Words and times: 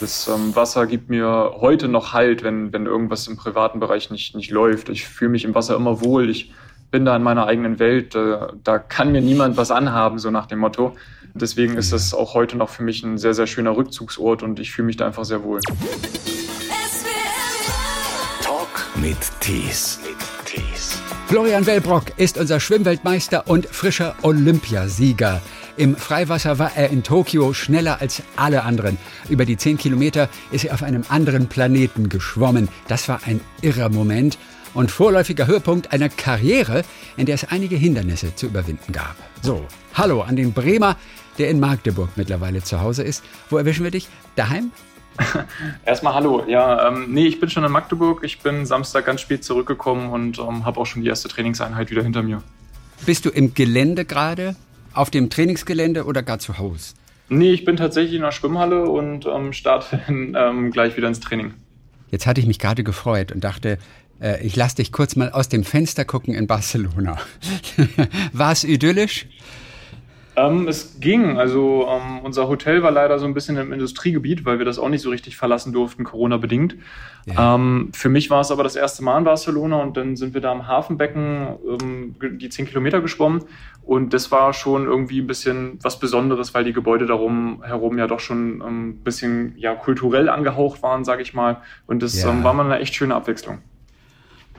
Das 0.00 0.28
ähm, 0.28 0.54
Wasser 0.54 0.86
gibt 0.86 1.08
mir 1.08 1.54
heute 1.60 1.88
noch 1.88 2.12
Halt, 2.12 2.42
wenn, 2.42 2.72
wenn 2.72 2.86
irgendwas 2.86 3.26
im 3.28 3.36
privaten 3.36 3.80
Bereich 3.80 4.10
nicht, 4.10 4.34
nicht 4.34 4.50
läuft. 4.50 4.88
Ich 4.88 5.06
fühle 5.06 5.30
mich 5.30 5.44
im 5.44 5.54
Wasser 5.54 5.76
immer 5.76 6.02
wohl. 6.02 6.28
Ich 6.28 6.52
bin 6.90 7.04
da 7.04 7.16
in 7.16 7.22
meiner 7.22 7.46
eigenen 7.46 7.78
Welt. 7.78 8.14
Da, 8.14 8.52
da 8.62 8.78
kann 8.78 9.12
mir 9.12 9.22
niemand 9.22 9.56
was 9.56 9.70
anhaben, 9.70 10.18
so 10.18 10.30
nach 10.30 10.46
dem 10.46 10.58
Motto. 10.58 10.94
Deswegen 11.34 11.76
ist 11.76 11.92
das 11.92 12.14
auch 12.14 12.34
heute 12.34 12.56
noch 12.56 12.68
für 12.68 12.82
mich 12.82 13.02
ein 13.02 13.18
sehr, 13.18 13.34
sehr 13.34 13.46
schöner 13.46 13.76
Rückzugsort 13.76 14.42
und 14.42 14.60
ich 14.60 14.70
fühle 14.72 14.86
mich 14.86 14.96
da 14.96 15.06
einfach 15.06 15.24
sehr 15.24 15.42
wohl. 15.42 15.60
Talk 18.42 18.86
mit 18.96 19.18
Tees. 19.40 20.00
Florian 21.26 21.66
Wellbrock 21.66 22.04
ist 22.18 22.38
unser 22.38 22.60
Schwimmweltmeister 22.60 23.48
und 23.48 23.66
frischer 23.66 24.14
Olympiasieger. 24.22 25.42
Im 25.78 25.94
Freiwasser 25.94 26.58
war 26.58 26.74
er 26.74 26.88
in 26.88 27.02
Tokio 27.02 27.52
schneller 27.52 28.00
als 28.00 28.22
alle 28.36 28.62
anderen. 28.62 28.96
Über 29.28 29.44
die 29.44 29.58
10 29.58 29.76
Kilometer 29.76 30.30
ist 30.50 30.64
er 30.64 30.72
auf 30.72 30.82
einem 30.82 31.04
anderen 31.10 31.48
Planeten 31.48 32.08
geschwommen. 32.08 32.68
Das 32.88 33.10
war 33.10 33.20
ein 33.26 33.42
irrer 33.60 33.90
Moment 33.90 34.38
und 34.72 34.90
vorläufiger 34.90 35.46
Höhepunkt 35.46 35.92
einer 35.92 36.08
Karriere, 36.08 36.82
in 37.18 37.26
der 37.26 37.34
es 37.34 37.44
einige 37.44 37.76
Hindernisse 37.76 38.34
zu 38.34 38.46
überwinden 38.46 38.90
gab. 38.92 39.16
So, 39.42 39.66
hallo 39.92 40.22
an 40.22 40.36
den 40.36 40.54
Bremer, 40.54 40.96
der 41.36 41.50
in 41.50 41.60
Magdeburg 41.60 42.08
mittlerweile 42.16 42.62
zu 42.62 42.80
Hause 42.80 43.02
ist. 43.02 43.22
Wo 43.50 43.58
erwischen 43.58 43.84
wir 43.84 43.90
dich? 43.90 44.08
Daheim? 44.34 44.72
Erstmal 45.84 46.14
hallo. 46.14 46.44
Ja, 46.48 46.88
ähm, 46.88 47.12
nee, 47.12 47.26
ich 47.26 47.38
bin 47.38 47.50
schon 47.50 47.64
in 47.64 47.72
Magdeburg. 47.72 48.24
Ich 48.24 48.40
bin 48.40 48.64
Samstag 48.64 49.04
ganz 49.04 49.20
spät 49.20 49.44
zurückgekommen 49.44 50.08
und 50.08 50.38
ähm, 50.38 50.64
habe 50.64 50.80
auch 50.80 50.86
schon 50.86 51.02
die 51.02 51.08
erste 51.08 51.28
Trainingseinheit 51.28 51.90
wieder 51.90 52.02
hinter 52.02 52.22
mir. 52.22 52.42
Bist 53.04 53.26
du 53.26 53.28
im 53.28 53.52
Gelände 53.52 54.06
gerade? 54.06 54.56
Auf 54.96 55.10
dem 55.10 55.28
Trainingsgelände 55.28 56.06
oder 56.06 56.22
gar 56.22 56.38
zu 56.38 56.56
Hause? 56.56 56.94
Nee, 57.28 57.52
ich 57.52 57.66
bin 57.66 57.76
tatsächlich 57.76 58.14
in 58.14 58.22
der 58.22 58.32
Schwimmhalle 58.32 58.88
und 58.88 59.26
ähm, 59.26 59.52
starte 59.52 60.00
ähm, 60.08 60.70
gleich 60.70 60.96
wieder 60.96 61.06
ins 61.06 61.20
Training. 61.20 61.52
Jetzt 62.10 62.26
hatte 62.26 62.40
ich 62.40 62.46
mich 62.46 62.58
gerade 62.58 62.82
gefreut 62.82 63.30
und 63.30 63.44
dachte, 63.44 63.76
äh, 64.22 64.42
ich 64.42 64.56
lasse 64.56 64.76
dich 64.76 64.92
kurz 64.92 65.14
mal 65.14 65.30
aus 65.30 65.50
dem 65.50 65.64
Fenster 65.64 66.06
gucken 66.06 66.34
in 66.34 66.46
Barcelona. 66.46 67.18
War 68.32 68.52
es 68.52 68.64
idyllisch? 68.64 69.26
Ähm, 70.38 70.68
es 70.68 71.00
ging. 71.00 71.38
Also 71.38 71.88
ähm, 71.88 72.20
unser 72.22 72.46
Hotel 72.46 72.82
war 72.82 72.90
leider 72.90 73.18
so 73.18 73.24
ein 73.24 73.32
bisschen 73.32 73.56
im 73.56 73.72
Industriegebiet, 73.72 74.44
weil 74.44 74.58
wir 74.58 74.66
das 74.66 74.78
auch 74.78 74.90
nicht 74.90 75.00
so 75.00 75.08
richtig 75.08 75.34
verlassen 75.34 75.72
durften, 75.72 76.04
Corona-bedingt. 76.04 76.76
Ja. 77.24 77.54
Ähm, 77.54 77.88
für 77.94 78.10
mich 78.10 78.28
war 78.28 78.42
es 78.42 78.50
aber 78.50 78.62
das 78.62 78.76
erste 78.76 79.02
Mal 79.02 79.16
in 79.16 79.24
Barcelona 79.24 79.76
und 79.76 79.96
dann 79.96 80.14
sind 80.14 80.34
wir 80.34 80.42
da 80.42 80.52
am 80.52 80.68
Hafenbecken 80.68 81.56
ähm, 81.80 82.14
die 82.38 82.50
zehn 82.50 82.66
Kilometer 82.66 83.00
geschwommen. 83.00 83.44
Und 83.82 84.12
das 84.12 84.30
war 84.30 84.52
schon 84.52 84.84
irgendwie 84.84 85.20
ein 85.20 85.26
bisschen 85.26 85.78
was 85.80 85.98
Besonderes, 85.98 86.52
weil 86.52 86.64
die 86.64 86.74
Gebäude 86.74 87.06
darum 87.06 87.62
herum 87.64 87.96
ja 87.96 88.06
doch 88.06 88.20
schon 88.20 88.60
ähm, 88.60 88.88
ein 88.90 88.96
bisschen 88.98 89.54
ja, 89.56 89.74
kulturell 89.74 90.28
angehaucht 90.28 90.82
waren, 90.82 91.04
sage 91.04 91.22
ich 91.22 91.32
mal. 91.32 91.62
Und 91.86 92.02
das 92.02 92.22
ja. 92.22 92.28
Ähm, 92.28 92.44
war 92.44 92.52
mal 92.52 92.66
eine 92.66 92.80
echt 92.80 92.94
schöne 92.94 93.14
Abwechslung. 93.14 93.58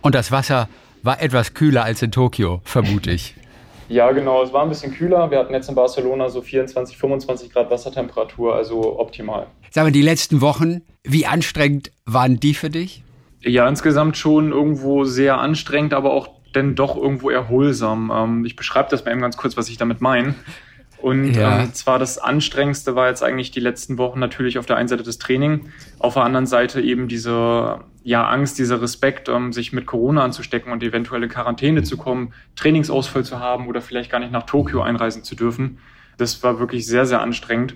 Und 0.02 0.16
das 0.16 0.31
Wasser 0.31 0.69
war 1.03 1.22
etwas 1.22 1.53
kühler 1.53 1.84
als 1.84 2.02
in 2.02 2.12
Tokio, 2.12 2.62
vermute 2.64 3.12
ich. 3.12 3.36
Ja, 3.90 4.12
genau. 4.12 4.44
Es 4.44 4.52
war 4.54 4.64
ein 4.64 4.70
bisschen 4.70 4.94
kühler. 4.94 5.32
Wir 5.32 5.40
hatten 5.40 5.54
jetzt 5.54 5.70
in 5.70 5.76
Barcelona 5.76 6.30
so 6.30 6.42
24, 6.42 6.98
25 6.98 7.52
Grad 7.52 7.72
Wassertemperatur, 7.72 8.56
also 8.56 9.00
optimal. 9.00 9.48
Sag 9.72 9.86
mal, 9.86 9.92
die 9.92 10.02
letzten 10.02 10.42
Wochen, 10.42 10.82
wie 11.04 11.26
anstrengend 11.26 11.92
waren 12.06 12.40
die 12.40 12.54
für 12.54 12.70
dich? 12.70 13.04
Ja, 13.42 13.68
insgesamt 13.68 14.18
schon 14.18 14.52
irgendwo 14.52 15.06
sehr 15.06 15.38
anstrengend, 15.38 15.94
aber 15.94 16.12
auch 16.12 16.30
denn 16.56 16.76
doch 16.76 16.98
irgendwo 16.98 17.30
erholsam. 17.30 18.12
Ähm, 18.14 18.46
ich 18.46 18.56
beschreibe 18.56 18.90
das 18.90 19.06
mal 19.06 19.12
eben 19.12 19.22
ganz 19.22 19.38
kurz, 19.38 19.58
was 19.58 19.70
ich 19.70 19.78
damit 19.78 20.02
meine. 20.02 20.36
Und 21.00 21.34
ja. 21.34 21.62
ähm, 21.62 21.74
zwar 21.74 22.00
das 22.00 22.18
Anstrengendste 22.18 22.96
war 22.96 23.08
jetzt 23.08 23.24
eigentlich 23.24 23.52
die 23.52 23.60
letzten 23.60 23.98
Wochen 23.98 24.20
natürlich 24.20 24.58
auf 24.58 24.66
der 24.66 24.78
einen 24.78 24.88
Seite 24.88 25.04
das 25.04 25.20
Training, 25.20 25.70
auf 26.00 26.16
der 26.16 26.24
anderen 26.24 26.48
Seite 26.48 26.82
eben 26.82 27.08
diese 27.08 27.80
ja, 28.08 28.25
Angst, 28.25 28.58
dieser 28.58 28.81
Respekt, 28.81 29.27
ähm, 29.27 29.52
sich 29.52 29.73
mit 29.73 29.86
Corona 29.86 30.23
anzustecken 30.23 30.72
und 30.72 30.81
eventuelle 30.81 31.27
Quarantäne 31.27 31.83
zu 31.83 31.97
kommen, 31.97 32.31
Trainingsausfall 32.55 33.25
zu 33.25 33.41
haben 33.41 33.68
oder 33.68 33.81
vielleicht 33.81 34.09
gar 34.09 34.19
nicht 34.19 34.31
nach 34.31 34.44
Tokio 34.44 34.81
einreisen 34.81 35.25
zu 35.25 35.35
dürfen. 35.35 35.79
Das 36.16 36.41
war 36.41 36.57
wirklich 36.57 36.88
sehr, 36.88 37.06
sehr 37.06 37.19
anstrengend. 37.19 37.75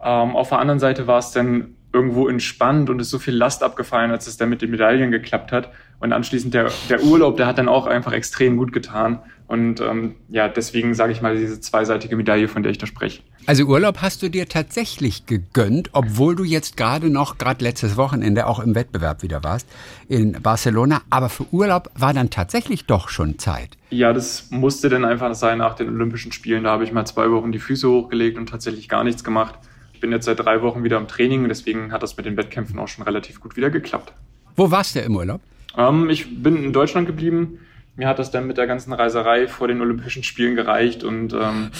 Ähm, 0.00 0.34
auf 0.34 0.48
der 0.48 0.60
anderen 0.60 0.80
Seite 0.80 1.06
war 1.06 1.18
es 1.18 1.32
dann 1.32 1.74
irgendwo 1.92 2.26
entspannt 2.26 2.88
und 2.88 3.00
ist 3.00 3.10
so 3.10 3.18
viel 3.18 3.34
Last 3.34 3.62
abgefallen, 3.62 4.10
als 4.10 4.26
es 4.26 4.38
dann 4.38 4.48
mit 4.48 4.62
den 4.62 4.70
Medaillen 4.70 5.10
geklappt 5.10 5.52
hat. 5.52 5.70
Und 6.00 6.14
anschließend 6.14 6.54
der, 6.54 6.70
der 6.88 7.02
Urlaub, 7.02 7.36
der 7.36 7.46
hat 7.46 7.58
dann 7.58 7.68
auch 7.68 7.86
einfach 7.86 8.12
extrem 8.12 8.56
gut 8.56 8.72
getan. 8.72 9.18
Und 9.48 9.80
ähm, 9.80 10.16
ja, 10.28 10.48
deswegen 10.48 10.94
sage 10.94 11.12
ich 11.12 11.22
mal 11.22 11.36
diese 11.36 11.60
zweiseitige 11.60 12.16
Medaille, 12.16 12.48
von 12.48 12.62
der 12.62 12.72
ich 12.72 12.78
da 12.78 12.86
spreche. 12.86 13.22
Also 13.46 13.64
Urlaub 13.64 13.98
hast 14.02 14.22
du 14.22 14.28
dir 14.28 14.48
tatsächlich 14.48 15.26
gegönnt, 15.26 15.90
obwohl 15.92 16.34
du 16.34 16.42
jetzt 16.42 16.76
gerade 16.76 17.10
noch, 17.10 17.38
gerade 17.38 17.62
letztes 17.62 17.96
Wochenende 17.96 18.48
auch 18.48 18.58
im 18.58 18.74
Wettbewerb 18.74 19.22
wieder 19.22 19.44
warst 19.44 19.68
in 20.08 20.32
Barcelona. 20.42 21.02
Aber 21.10 21.28
für 21.28 21.46
Urlaub 21.52 21.88
war 21.94 22.12
dann 22.12 22.30
tatsächlich 22.30 22.86
doch 22.86 23.08
schon 23.08 23.38
Zeit. 23.38 23.68
Ja, 23.90 24.12
das 24.12 24.50
musste 24.50 24.88
dann 24.88 25.04
einfach 25.04 25.32
sein 25.36 25.58
nach 25.58 25.74
den 25.74 25.88
Olympischen 25.90 26.32
Spielen. 26.32 26.64
Da 26.64 26.70
habe 26.70 26.82
ich 26.82 26.90
mal 26.90 27.04
zwei 27.04 27.30
Wochen 27.30 27.52
die 27.52 27.60
Füße 27.60 27.88
hochgelegt 27.88 28.36
und 28.36 28.48
tatsächlich 28.48 28.88
gar 28.88 29.04
nichts 29.04 29.22
gemacht. 29.22 29.54
Ich 29.92 30.00
bin 30.00 30.10
jetzt 30.10 30.24
seit 30.24 30.40
drei 30.40 30.60
Wochen 30.62 30.82
wieder 30.82 30.98
im 30.98 31.06
Training, 31.06 31.46
deswegen 31.48 31.92
hat 31.92 32.02
das 32.02 32.16
mit 32.16 32.26
den 32.26 32.36
Wettkämpfen 32.36 32.78
auch 32.80 32.88
schon 32.88 33.04
relativ 33.04 33.40
gut 33.40 33.56
wieder 33.56 33.70
geklappt. 33.70 34.12
Wo 34.56 34.70
warst 34.72 34.96
du 34.96 35.00
im 35.00 35.14
Urlaub? 35.14 35.40
Ähm, 35.76 36.10
ich 36.10 36.42
bin 36.42 36.64
in 36.64 36.72
Deutschland 36.72 37.06
geblieben. 37.06 37.60
Mir 37.96 38.08
hat 38.08 38.18
das 38.18 38.30
dann 38.30 38.46
mit 38.46 38.58
der 38.58 38.66
ganzen 38.66 38.92
Reiserei 38.92 39.48
vor 39.48 39.68
den 39.68 39.80
Olympischen 39.80 40.22
Spielen 40.22 40.54
gereicht 40.54 41.02
und 41.02 41.32
ähm, 41.32 41.70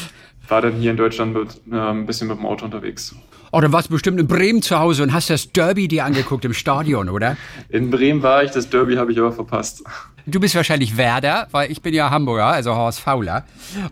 war 0.49 0.63
dann 0.63 0.75
hier 0.75 0.91
in 0.91 0.97
Deutschland 0.97 1.35
mit, 1.35 1.61
äh, 1.71 1.77
ein 1.77 2.07
bisschen 2.07 2.29
mit 2.29 2.39
dem 2.39 2.47
Auto 2.47 2.65
unterwegs. 2.65 3.15
Oh, 3.53 3.61
dann 3.61 3.73
warst 3.73 3.89
du 3.89 3.93
bestimmt 3.93 4.19
in 4.19 4.27
Bremen 4.27 4.63
zu 4.63 4.79
Hause 4.79 5.03
und 5.03 5.13
hast 5.13 5.31
das 5.31 5.53
Derby 5.53 5.89
dir 5.89 6.05
angeguckt 6.05 6.45
im 6.45 6.53
Stadion, 6.53 7.09
oder? 7.09 7.37
In 7.69 7.91
Bremen 7.91 8.23
war 8.23 8.43
ich, 8.43 8.51
das 8.51 8.69
Derby 8.69 8.97
habe 8.97 9.13
ich 9.13 9.19
aber 9.19 9.33
verpasst. 9.33 9.85
Du 10.27 10.41
bist 10.41 10.57
wahrscheinlich 10.57 10.97
Werder, 10.97 11.47
weil 11.53 11.71
ich 11.71 11.83
bin 11.83 11.95
ja 11.95 12.11
Hamburger, 12.11 12.47
also 12.47 12.75
Horst 12.75 12.99
Fauler. 12.99 13.45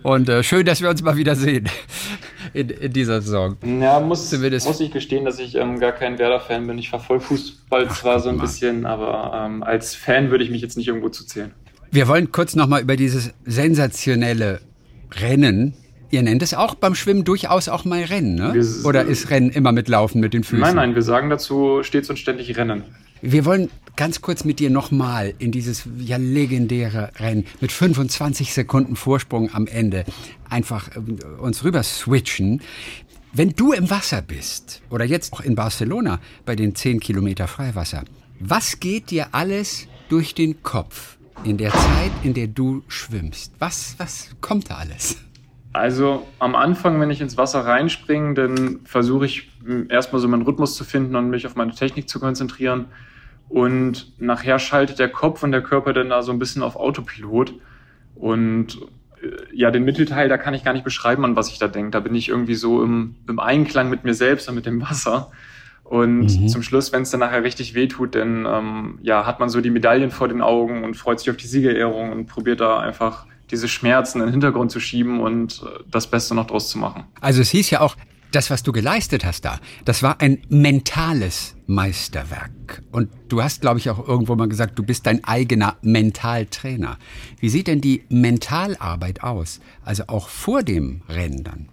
Und 0.02 0.28
äh, 0.28 0.42
schön, 0.42 0.66
dass 0.66 0.80
wir 0.80 0.90
uns 0.90 1.00
mal 1.02 1.16
wieder 1.16 1.36
sehen 1.36 1.68
in, 2.52 2.70
in 2.70 2.92
dieser 2.92 3.22
Saison. 3.22 3.56
Ja, 3.62 4.00
muss, 4.00 4.32
muss 4.32 4.80
ich 4.80 4.90
gestehen, 4.90 5.24
dass 5.24 5.38
ich 5.38 5.54
ähm, 5.54 5.78
gar 5.78 5.92
kein 5.92 6.18
Werder-Fan 6.18 6.66
bin. 6.66 6.78
Ich 6.78 6.88
verfolge 6.88 7.24
Fußball 7.24 7.86
Ach, 7.88 7.96
zwar 7.96 8.18
so 8.18 8.30
ein 8.30 8.38
bisschen, 8.38 8.84
aber 8.84 9.44
ähm, 9.46 9.62
als 9.62 9.94
Fan 9.94 10.30
würde 10.30 10.42
ich 10.42 10.50
mich 10.50 10.62
jetzt 10.62 10.76
nicht 10.76 10.88
irgendwo 10.88 11.08
zuzählen. 11.08 11.52
Wir 11.94 12.08
wollen 12.08 12.32
kurz 12.32 12.56
nochmal 12.56 12.82
über 12.82 12.96
dieses 12.96 13.30
sensationelle 13.44 14.60
Rennen 15.12 15.74
Ihr 16.10 16.22
nennt 16.22 16.42
es 16.42 16.54
auch 16.54 16.76
beim 16.76 16.94
Schwimmen 16.94 17.24
durchaus 17.24 17.68
auch 17.68 17.84
mal 17.84 18.04
Rennen, 18.04 18.36
ne? 18.36 18.54
Wir, 18.54 18.86
Oder 18.86 19.04
ist 19.04 19.30
Rennen 19.30 19.50
immer 19.50 19.72
mit 19.72 19.88
Laufen 19.88 20.20
mit 20.20 20.32
den 20.32 20.44
Füßen? 20.44 20.60
Nein, 20.60 20.76
nein, 20.76 20.94
wir 20.94 21.02
sagen 21.02 21.28
dazu 21.28 21.82
stets 21.82 22.08
und 22.08 22.20
ständig 22.20 22.56
Rennen. 22.56 22.84
Wir 23.20 23.44
wollen 23.44 23.68
ganz 23.96 24.20
kurz 24.20 24.44
mit 24.44 24.60
dir 24.60 24.70
nochmal 24.70 25.34
in 25.38 25.50
dieses 25.50 25.88
ja 25.98 26.16
legendäre 26.16 27.10
Rennen 27.18 27.46
mit 27.60 27.72
25 27.72 28.54
Sekunden 28.54 28.94
Vorsprung 28.94 29.52
am 29.52 29.66
Ende 29.66 30.04
einfach 30.48 30.90
äh, 30.94 31.40
uns 31.40 31.64
rüber 31.64 31.82
switchen. 31.82 32.62
Wenn 33.32 33.50
du 33.50 33.72
im 33.72 33.90
Wasser 33.90 34.22
bist 34.22 34.82
oder 34.90 35.04
jetzt 35.04 35.32
auch 35.32 35.40
in 35.40 35.56
Barcelona 35.56 36.20
bei 36.46 36.54
den 36.54 36.76
10 36.76 37.00
Kilometer 37.00 37.48
Freiwasser, 37.48 38.04
was 38.38 38.78
geht 38.78 39.10
dir 39.10 39.28
alles 39.32 39.88
durch 40.08 40.34
den 40.34 40.62
Kopf 40.62 41.16
in 41.42 41.58
der 41.58 41.70
Zeit, 41.70 42.12
in 42.22 42.34
der 42.34 42.46
du 42.46 42.82
schwimmst? 42.88 43.52
Was, 43.58 43.96
was 43.98 44.30
kommt 44.40 44.70
da 44.70 44.76
alles? 44.76 45.16
Also 45.72 46.26
am 46.38 46.54
Anfang, 46.54 47.00
wenn 47.00 47.10
ich 47.10 47.20
ins 47.20 47.36
Wasser 47.36 47.66
reinspringe, 47.66 48.34
dann 48.34 48.80
versuche 48.84 49.26
ich 49.26 49.50
hm, 49.64 49.88
erstmal 49.90 50.22
so 50.22 50.28
meinen 50.28 50.42
Rhythmus 50.42 50.76
zu 50.76 50.84
finden 50.84 51.16
und 51.16 51.30
mich 51.30 51.46
auf 51.46 51.56
meine 51.56 51.74
Technik 51.74 52.08
zu 52.08 52.20
konzentrieren. 52.20 52.86
Und 53.48 54.12
nachher 54.20 54.58
schaltet 54.58 55.00
der 55.00 55.08
Kopf 55.08 55.42
und 55.42 55.50
der 55.50 55.62
Körper 55.62 55.92
dann 55.92 56.10
da 56.10 56.22
so 56.22 56.32
ein 56.32 56.38
bisschen 56.38 56.62
auf 56.62 56.76
Autopilot. 56.76 57.54
Und 58.14 58.78
äh, 59.20 59.26
ja, 59.52 59.72
den 59.72 59.84
Mittelteil, 59.84 60.28
da 60.28 60.38
kann 60.38 60.54
ich 60.54 60.64
gar 60.64 60.72
nicht 60.72 60.84
beschreiben, 60.84 61.24
an 61.24 61.34
was 61.34 61.50
ich 61.50 61.58
da 61.58 61.66
denke. 61.66 61.90
Da 61.90 62.00
bin 62.00 62.14
ich 62.14 62.28
irgendwie 62.28 62.54
so 62.54 62.82
im, 62.82 63.16
im 63.28 63.40
Einklang 63.40 63.90
mit 63.90 64.04
mir 64.04 64.14
selbst 64.14 64.48
und 64.48 64.54
mit 64.54 64.66
dem 64.66 64.80
Wasser. 64.80 65.32
Und 65.84 66.40
mhm. 66.40 66.48
zum 66.48 66.62
Schluss, 66.62 66.92
wenn 66.92 67.02
es 67.02 67.10
dann 67.10 67.20
nachher 67.20 67.44
richtig 67.44 67.74
wehtut, 67.74 68.14
dann 68.14 68.46
ähm, 68.46 68.98
ja, 69.02 69.26
hat 69.26 69.38
man 69.38 69.50
so 69.50 69.60
die 69.60 69.70
Medaillen 69.70 70.10
vor 70.10 70.28
den 70.28 70.40
Augen 70.40 70.82
und 70.82 70.96
freut 70.96 71.20
sich 71.20 71.30
auf 71.30 71.36
die 71.36 71.46
Siegerehrung 71.46 72.10
und 72.10 72.26
probiert 72.26 72.60
da 72.60 72.80
einfach 72.80 73.26
diese 73.50 73.68
Schmerzen 73.68 74.20
in 74.20 74.26
den 74.26 74.32
Hintergrund 74.32 74.70
zu 74.70 74.80
schieben 74.80 75.20
und 75.20 75.62
äh, 75.62 75.82
das 75.90 76.06
Beste 76.06 76.34
noch 76.34 76.46
draus 76.46 76.70
zu 76.70 76.78
machen. 76.78 77.04
Also 77.20 77.42
es 77.42 77.50
hieß 77.50 77.70
ja 77.70 77.80
auch, 77.80 77.96
das, 78.34 78.50
was 78.50 78.62
du 78.62 78.72
geleistet 78.72 79.24
hast 79.24 79.44
da, 79.44 79.60
das 79.84 80.02
war 80.02 80.20
ein 80.20 80.42
mentales 80.48 81.54
Meisterwerk. 81.66 82.82
Und 82.90 83.10
du 83.28 83.42
hast, 83.42 83.60
glaube 83.60 83.78
ich, 83.78 83.88
auch 83.90 84.08
irgendwo 84.08 84.34
mal 84.34 84.48
gesagt, 84.48 84.78
du 84.78 84.82
bist 84.82 85.06
dein 85.06 85.22
eigener 85.24 85.76
Mentaltrainer. 85.82 86.98
Wie 87.38 87.48
sieht 87.48 87.68
denn 87.68 87.80
die 87.80 88.04
Mentalarbeit 88.08 89.22
aus? 89.22 89.60
Also 89.84 90.04
auch 90.08 90.28
vor 90.28 90.62
dem 90.62 91.02
Rennen 91.08 91.44
dann? 91.44 91.68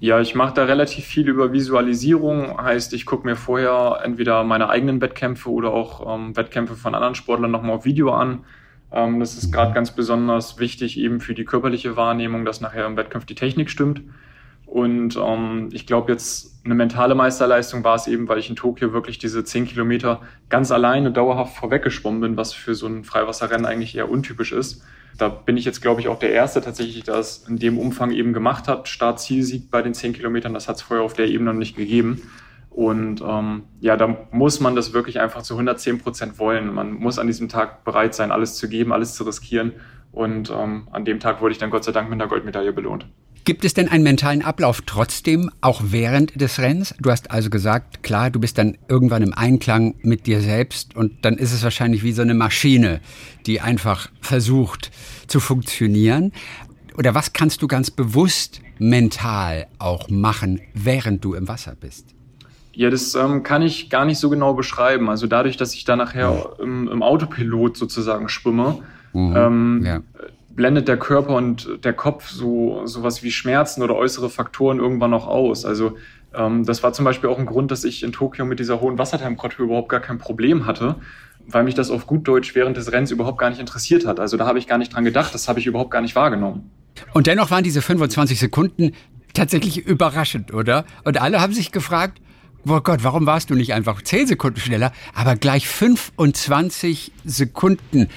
Ja, 0.00 0.20
ich 0.20 0.34
mache 0.34 0.54
da 0.54 0.64
relativ 0.64 1.04
viel 1.04 1.28
über 1.28 1.52
Visualisierung. 1.52 2.56
Heißt, 2.62 2.92
ich 2.94 3.04
gucke 3.04 3.26
mir 3.26 3.36
vorher 3.36 4.00
entweder 4.04 4.44
meine 4.44 4.68
eigenen 4.68 5.00
Wettkämpfe 5.00 5.50
oder 5.50 5.72
auch 5.72 6.14
ähm, 6.14 6.36
Wettkämpfe 6.36 6.76
von 6.76 6.94
anderen 6.94 7.14
Sportlern 7.14 7.50
nochmal 7.50 7.76
auf 7.76 7.84
Video 7.84 8.12
an 8.12 8.44
ähm, 8.92 9.20
das 9.20 9.36
ist 9.36 9.52
gerade 9.52 9.74
ganz 9.74 9.90
besonders 9.90 10.58
wichtig 10.58 10.98
eben 10.98 11.20
für 11.20 11.34
die 11.34 11.44
körperliche 11.44 11.96
Wahrnehmung, 11.96 12.44
dass 12.44 12.60
nachher 12.60 12.86
im 12.86 12.96
Wettkampf 12.96 13.26
die 13.26 13.34
Technik 13.34 13.70
stimmt. 13.70 14.02
Und 14.68 15.16
ähm, 15.16 15.70
ich 15.72 15.86
glaube 15.86 16.12
jetzt 16.12 16.60
eine 16.62 16.74
mentale 16.74 17.14
Meisterleistung 17.14 17.84
war 17.84 17.94
es 17.94 18.06
eben, 18.06 18.28
weil 18.28 18.38
ich 18.38 18.50
in 18.50 18.56
Tokio 18.56 18.92
wirklich 18.92 19.18
diese 19.18 19.42
zehn 19.42 19.66
Kilometer 19.66 20.20
ganz 20.50 20.70
alleine 20.70 21.10
dauerhaft 21.10 21.56
vorweggeschwommen 21.56 22.20
bin, 22.20 22.36
was 22.36 22.52
für 22.52 22.74
so 22.74 22.86
ein 22.86 23.02
Freiwasserrennen 23.02 23.64
eigentlich 23.64 23.96
eher 23.96 24.10
untypisch 24.10 24.52
ist. 24.52 24.82
Da 25.16 25.30
bin 25.30 25.56
ich 25.56 25.64
jetzt, 25.64 25.80
glaube 25.80 26.02
ich, 26.02 26.08
auch 26.08 26.18
der 26.18 26.32
Erste 26.32 26.60
tatsächlich, 26.60 27.02
der 27.02 27.14
das 27.14 27.48
in 27.48 27.56
dem 27.56 27.78
Umfang 27.78 28.10
eben 28.10 28.34
gemacht 28.34 28.68
hat. 28.68 28.88
Start-Zielsieg 28.88 29.70
bei 29.70 29.80
den 29.80 29.94
zehn 29.94 30.12
Kilometern, 30.12 30.52
das 30.52 30.68
hat 30.68 30.76
es 30.76 30.82
vorher 30.82 31.02
auf 31.02 31.14
der 31.14 31.28
Ebene 31.28 31.50
noch 31.52 31.58
nicht 31.58 31.74
gegeben. 31.74 32.20
Und 32.68 33.22
ähm, 33.26 33.62
ja, 33.80 33.96
da 33.96 34.18
muss 34.30 34.60
man 34.60 34.76
das 34.76 34.92
wirklich 34.92 35.18
einfach 35.18 35.42
zu 35.42 35.54
110 35.54 35.98
Prozent 35.98 36.38
wollen. 36.38 36.74
Man 36.74 36.92
muss 36.92 37.18
an 37.18 37.26
diesem 37.26 37.48
Tag 37.48 37.84
bereit 37.84 38.14
sein, 38.14 38.30
alles 38.30 38.56
zu 38.56 38.68
geben, 38.68 38.92
alles 38.92 39.14
zu 39.14 39.24
riskieren. 39.24 39.72
Und 40.12 40.50
ähm, 40.50 40.88
an 40.92 41.06
dem 41.06 41.20
Tag 41.20 41.40
wurde 41.40 41.52
ich 41.52 41.58
dann 41.58 41.70
Gott 41.70 41.84
sei 41.84 41.92
Dank 41.92 42.10
mit 42.10 42.20
einer 42.20 42.28
Goldmedaille 42.28 42.74
belohnt. 42.74 43.06
Gibt 43.48 43.64
es 43.64 43.72
denn 43.72 43.88
einen 43.88 44.04
mentalen 44.04 44.42
Ablauf 44.42 44.82
trotzdem, 44.84 45.50
auch 45.62 45.80
während 45.82 46.38
des 46.38 46.58
Rennens? 46.58 46.94
Du 47.00 47.10
hast 47.10 47.30
also 47.30 47.48
gesagt, 47.48 48.02
klar, 48.02 48.28
du 48.28 48.40
bist 48.40 48.58
dann 48.58 48.76
irgendwann 48.88 49.22
im 49.22 49.32
Einklang 49.32 49.94
mit 50.02 50.26
dir 50.26 50.42
selbst 50.42 50.94
und 50.94 51.24
dann 51.24 51.38
ist 51.38 51.54
es 51.54 51.64
wahrscheinlich 51.64 52.02
wie 52.02 52.12
so 52.12 52.20
eine 52.20 52.34
Maschine, 52.34 53.00
die 53.46 53.62
einfach 53.62 54.10
versucht 54.20 54.90
zu 55.28 55.40
funktionieren. 55.40 56.32
Oder 56.98 57.14
was 57.14 57.32
kannst 57.32 57.62
du 57.62 57.68
ganz 57.68 57.90
bewusst 57.90 58.60
mental 58.78 59.66
auch 59.78 60.10
machen, 60.10 60.60
während 60.74 61.24
du 61.24 61.32
im 61.32 61.48
Wasser 61.48 61.74
bist? 61.74 62.04
Ja, 62.74 62.90
das 62.90 63.14
ähm, 63.14 63.44
kann 63.44 63.62
ich 63.62 63.88
gar 63.88 64.04
nicht 64.04 64.18
so 64.18 64.28
genau 64.28 64.52
beschreiben. 64.52 65.08
Also 65.08 65.26
dadurch, 65.26 65.56
dass 65.56 65.72
ich 65.72 65.86
da 65.86 65.96
nachher 65.96 66.50
im, 66.58 66.86
im 66.86 67.02
Autopilot 67.02 67.78
sozusagen 67.78 68.28
schwimme, 68.28 68.82
mhm, 69.14 69.34
ähm, 69.34 69.82
ja 69.86 70.02
blendet 70.58 70.88
der 70.88 70.96
Körper 70.96 71.36
und 71.36 71.84
der 71.84 71.92
Kopf 71.92 72.28
so 72.28 72.84
sowas 72.84 73.22
wie 73.22 73.30
Schmerzen 73.30 73.80
oder 73.80 73.94
äußere 73.94 74.28
Faktoren 74.28 74.80
irgendwann 74.80 75.12
noch 75.12 75.28
aus. 75.28 75.64
Also 75.64 75.96
ähm, 76.34 76.66
das 76.66 76.82
war 76.82 76.92
zum 76.92 77.04
Beispiel 77.04 77.30
auch 77.30 77.38
ein 77.38 77.46
Grund, 77.46 77.70
dass 77.70 77.84
ich 77.84 78.02
in 78.02 78.10
Tokio 78.10 78.44
mit 78.44 78.58
dieser 78.58 78.80
hohen 78.80 78.98
Wassertemperatur 78.98 79.66
überhaupt 79.66 79.88
gar 79.88 80.00
kein 80.00 80.18
Problem 80.18 80.66
hatte, 80.66 80.96
weil 81.46 81.62
mich 81.62 81.76
das 81.76 81.92
auf 81.92 82.08
gut 82.08 82.26
Deutsch 82.26 82.56
während 82.56 82.76
des 82.76 82.90
Rennens 82.90 83.12
überhaupt 83.12 83.38
gar 83.38 83.50
nicht 83.50 83.60
interessiert 83.60 84.04
hat. 84.04 84.18
Also 84.18 84.36
da 84.36 84.46
habe 84.46 84.58
ich 84.58 84.66
gar 84.66 84.78
nicht 84.78 84.92
dran 84.92 85.04
gedacht, 85.04 85.32
das 85.32 85.46
habe 85.46 85.60
ich 85.60 85.66
überhaupt 85.66 85.92
gar 85.92 86.02
nicht 86.02 86.16
wahrgenommen. 86.16 86.68
Und 87.14 87.28
dennoch 87.28 87.52
waren 87.52 87.62
diese 87.62 87.80
25 87.80 88.40
Sekunden 88.40 88.94
tatsächlich 89.34 89.86
überraschend, 89.86 90.52
oder? 90.52 90.84
Und 91.04 91.20
alle 91.20 91.40
haben 91.40 91.52
sich 91.52 91.70
gefragt, 91.70 92.20
Oh 92.66 92.80
Gott, 92.80 93.04
warum 93.04 93.24
warst 93.24 93.50
du 93.50 93.54
nicht 93.54 93.72
einfach 93.72 94.02
10 94.02 94.26
Sekunden 94.26 94.58
schneller, 94.58 94.92
aber 95.14 95.36
gleich 95.36 95.68
25 95.68 97.12
Sekunden? 97.24 98.08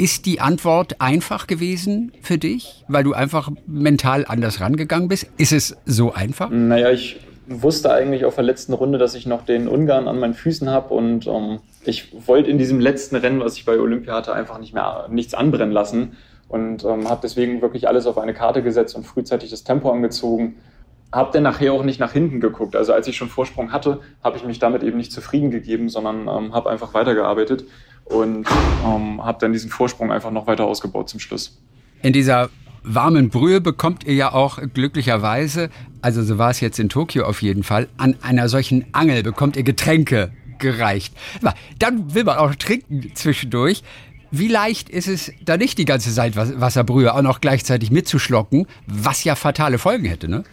Ist 0.00 0.24
die 0.24 0.40
Antwort 0.40 0.98
einfach 1.02 1.46
gewesen 1.46 2.12
für 2.22 2.38
dich, 2.38 2.86
weil 2.88 3.04
du 3.04 3.12
einfach 3.12 3.50
mental 3.66 4.24
anders 4.26 4.58
rangegangen 4.58 5.08
bist? 5.08 5.26
Ist 5.36 5.52
es 5.52 5.76
so 5.84 6.14
einfach? 6.14 6.48
Naja, 6.48 6.90
ich 6.90 7.20
wusste 7.46 7.92
eigentlich 7.92 8.24
auf 8.24 8.36
der 8.36 8.44
letzten 8.44 8.72
Runde, 8.72 8.96
dass 8.96 9.14
ich 9.14 9.26
noch 9.26 9.44
den 9.44 9.68
Ungarn 9.68 10.08
an 10.08 10.18
meinen 10.18 10.32
Füßen 10.32 10.70
habe 10.70 10.94
und 10.94 11.26
ähm, 11.26 11.58
ich 11.84 12.14
wollte 12.26 12.48
in 12.48 12.56
diesem 12.56 12.80
letzten 12.80 13.16
Rennen, 13.16 13.40
was 13.40 13.58
ich 13.58 13.66
bei 13.66 13.78
Olympia 13.78 14.14
hatte, 14.14 14.32
einfach 14.32 14.58
nicht 14.58 14.72
mehr 14.72 15.06
nichts 15.10 15.34
anbrennen 15.34 15.70
lassen 15.70 16.16
und 16.48 16.82
ähm, 16.82 17.06
habe 17.06 17.20
deswegen 17.22 17.60
wirklich 17.60 17.86
alles 17.86 18.06
auf 18.06 18.16
eine 18.16 18.32
Karte 18.32 18.62
gesetzt 18.62 18.96
und 18.96 19.04
frühzeitig 19.04 19.50
das 19.50 19.64
Tempo 19.64 19.90
angezogen. 19.90 20.54
Habe 21.12 21.30
dann 21.34 21.42
nachher 21.42 21.74
auch 21.74 21.84
nicht 21.84 22.00
nach 22.00 22.12
hinten 22.12 22.40
geguckt. 22.40 22.74
Also 22.74 22.94
als 22.94 23.06
ich 23.06 23.18
schon 23.18 23.28
Vorsprung 23.28 23.70
hatte, 23.70 24.00
habe 24.24 24.38
ich 24.38 24.46
mich 24.46 24.60
damit 24.60 24.82
eben 24.82 24.96
nicht 24.96 25.12
zufrieden 25.12 25.50
gegeben, 25.50 25.90
sondern 25.90 26.20
ähm, 26.26 26.54
habe 26.54 26.70
einfach 26.70 26.94
weitergearbeitet 26.94 27.66
und 28.10 28.46
ähm, 28.84 29.24
habe 29.24 29.38
dann 29.40 29.52
diesen 29.52 29.70
Vorsprung 29.70 30.12
einfach 30.12 30.30
noch 30.30 30.46
weiter 30.46 30.64
ausgebaut 30.64 31.08
zum 31.08 31.20
Schluss. 31.20 31.58
In 32.02 32.12
dieser 32.12 32.50
warmen 32.82 33.28
Brühe 33.30 33.60
bekommt 33.60 34.04
ihr 34.04 34.14
ja 34.14 34.32
auch 34.32 34.58
glücklicherweise, 34.72 35.70
also 36.02 36.22
so 36.22 36.38
war 36.38 36.50
es 36.50 36.60
jetzt 36.60 36.78
in 36.78 36.88
Tokio 36.88 37.24
auf 37.24 37.42
jeden 37.42 37.62
Fall, 37.62 37.88
an 37.96 38.16
einer 38.22 38.48
solchen 38.48 38.86
Angel 38.92 39.22
bekommt 39.22 39.56
ihr 39.56 39.62
Getränke 39.62 40.32
gereicht. 40.58 41.14
Dann 41.78 42.14
will 42.14 42.24
man 42.24 42.38
auch 42.38 42.54
trinken 42.54 43.12
zwischendurch. 43.14 43.82
Wie 44.30 44.48
leicht 44.48 44.88
ist 44.88 45.08
es, 45.08 45.32
da 45.44 45.56
nicht 45.56 45.78
die 45.78 45.84
ganze 45.84 46.10
Salzwasserbrühe 46.12 47.12
auch 47.12 47.22
noch 47.22 47.40
gleichzeitig 47.40 47.90
mitzuschlocken, 47.90 48.66
was 48.86 49.24
ja 49.24 49.34
fatale 49.34 49.78
Folgen 49.78 50.04
hätte, 50.04 50.28
ne? 50.28 50.44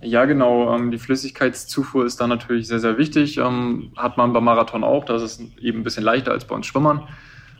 Ja, 0.00 0.24
genau. 0.24 0.74
Ähm, 0.74 0.90
die 0.90 0.98
Flüssigkeitszufuhr 0.98 2.04
ist 2.04 2.20
da 2.20 2.26
natürlich 2.26 2.68
sehr, 2.68 2.80
sehr 2.80 2.98
wichtig. 2.98 3.38
Ähm, 3.38 3.92
hat 3.96 4.16
man 4.16 4.32
beim 4.32 4.44
Marathon 4.44 4.84
auch. 4.84 5.04
Das 5.04 5.22
ist 5.22 5.40
eben 5.60 5.80
ein 5.80 5.84
bisschen 5.84 6.04
leichter 6.04 6.32
als 6.32 6.44
bei 6.44 6.54
uns 6.54 6.66
Schwimmern. 6.66 7.02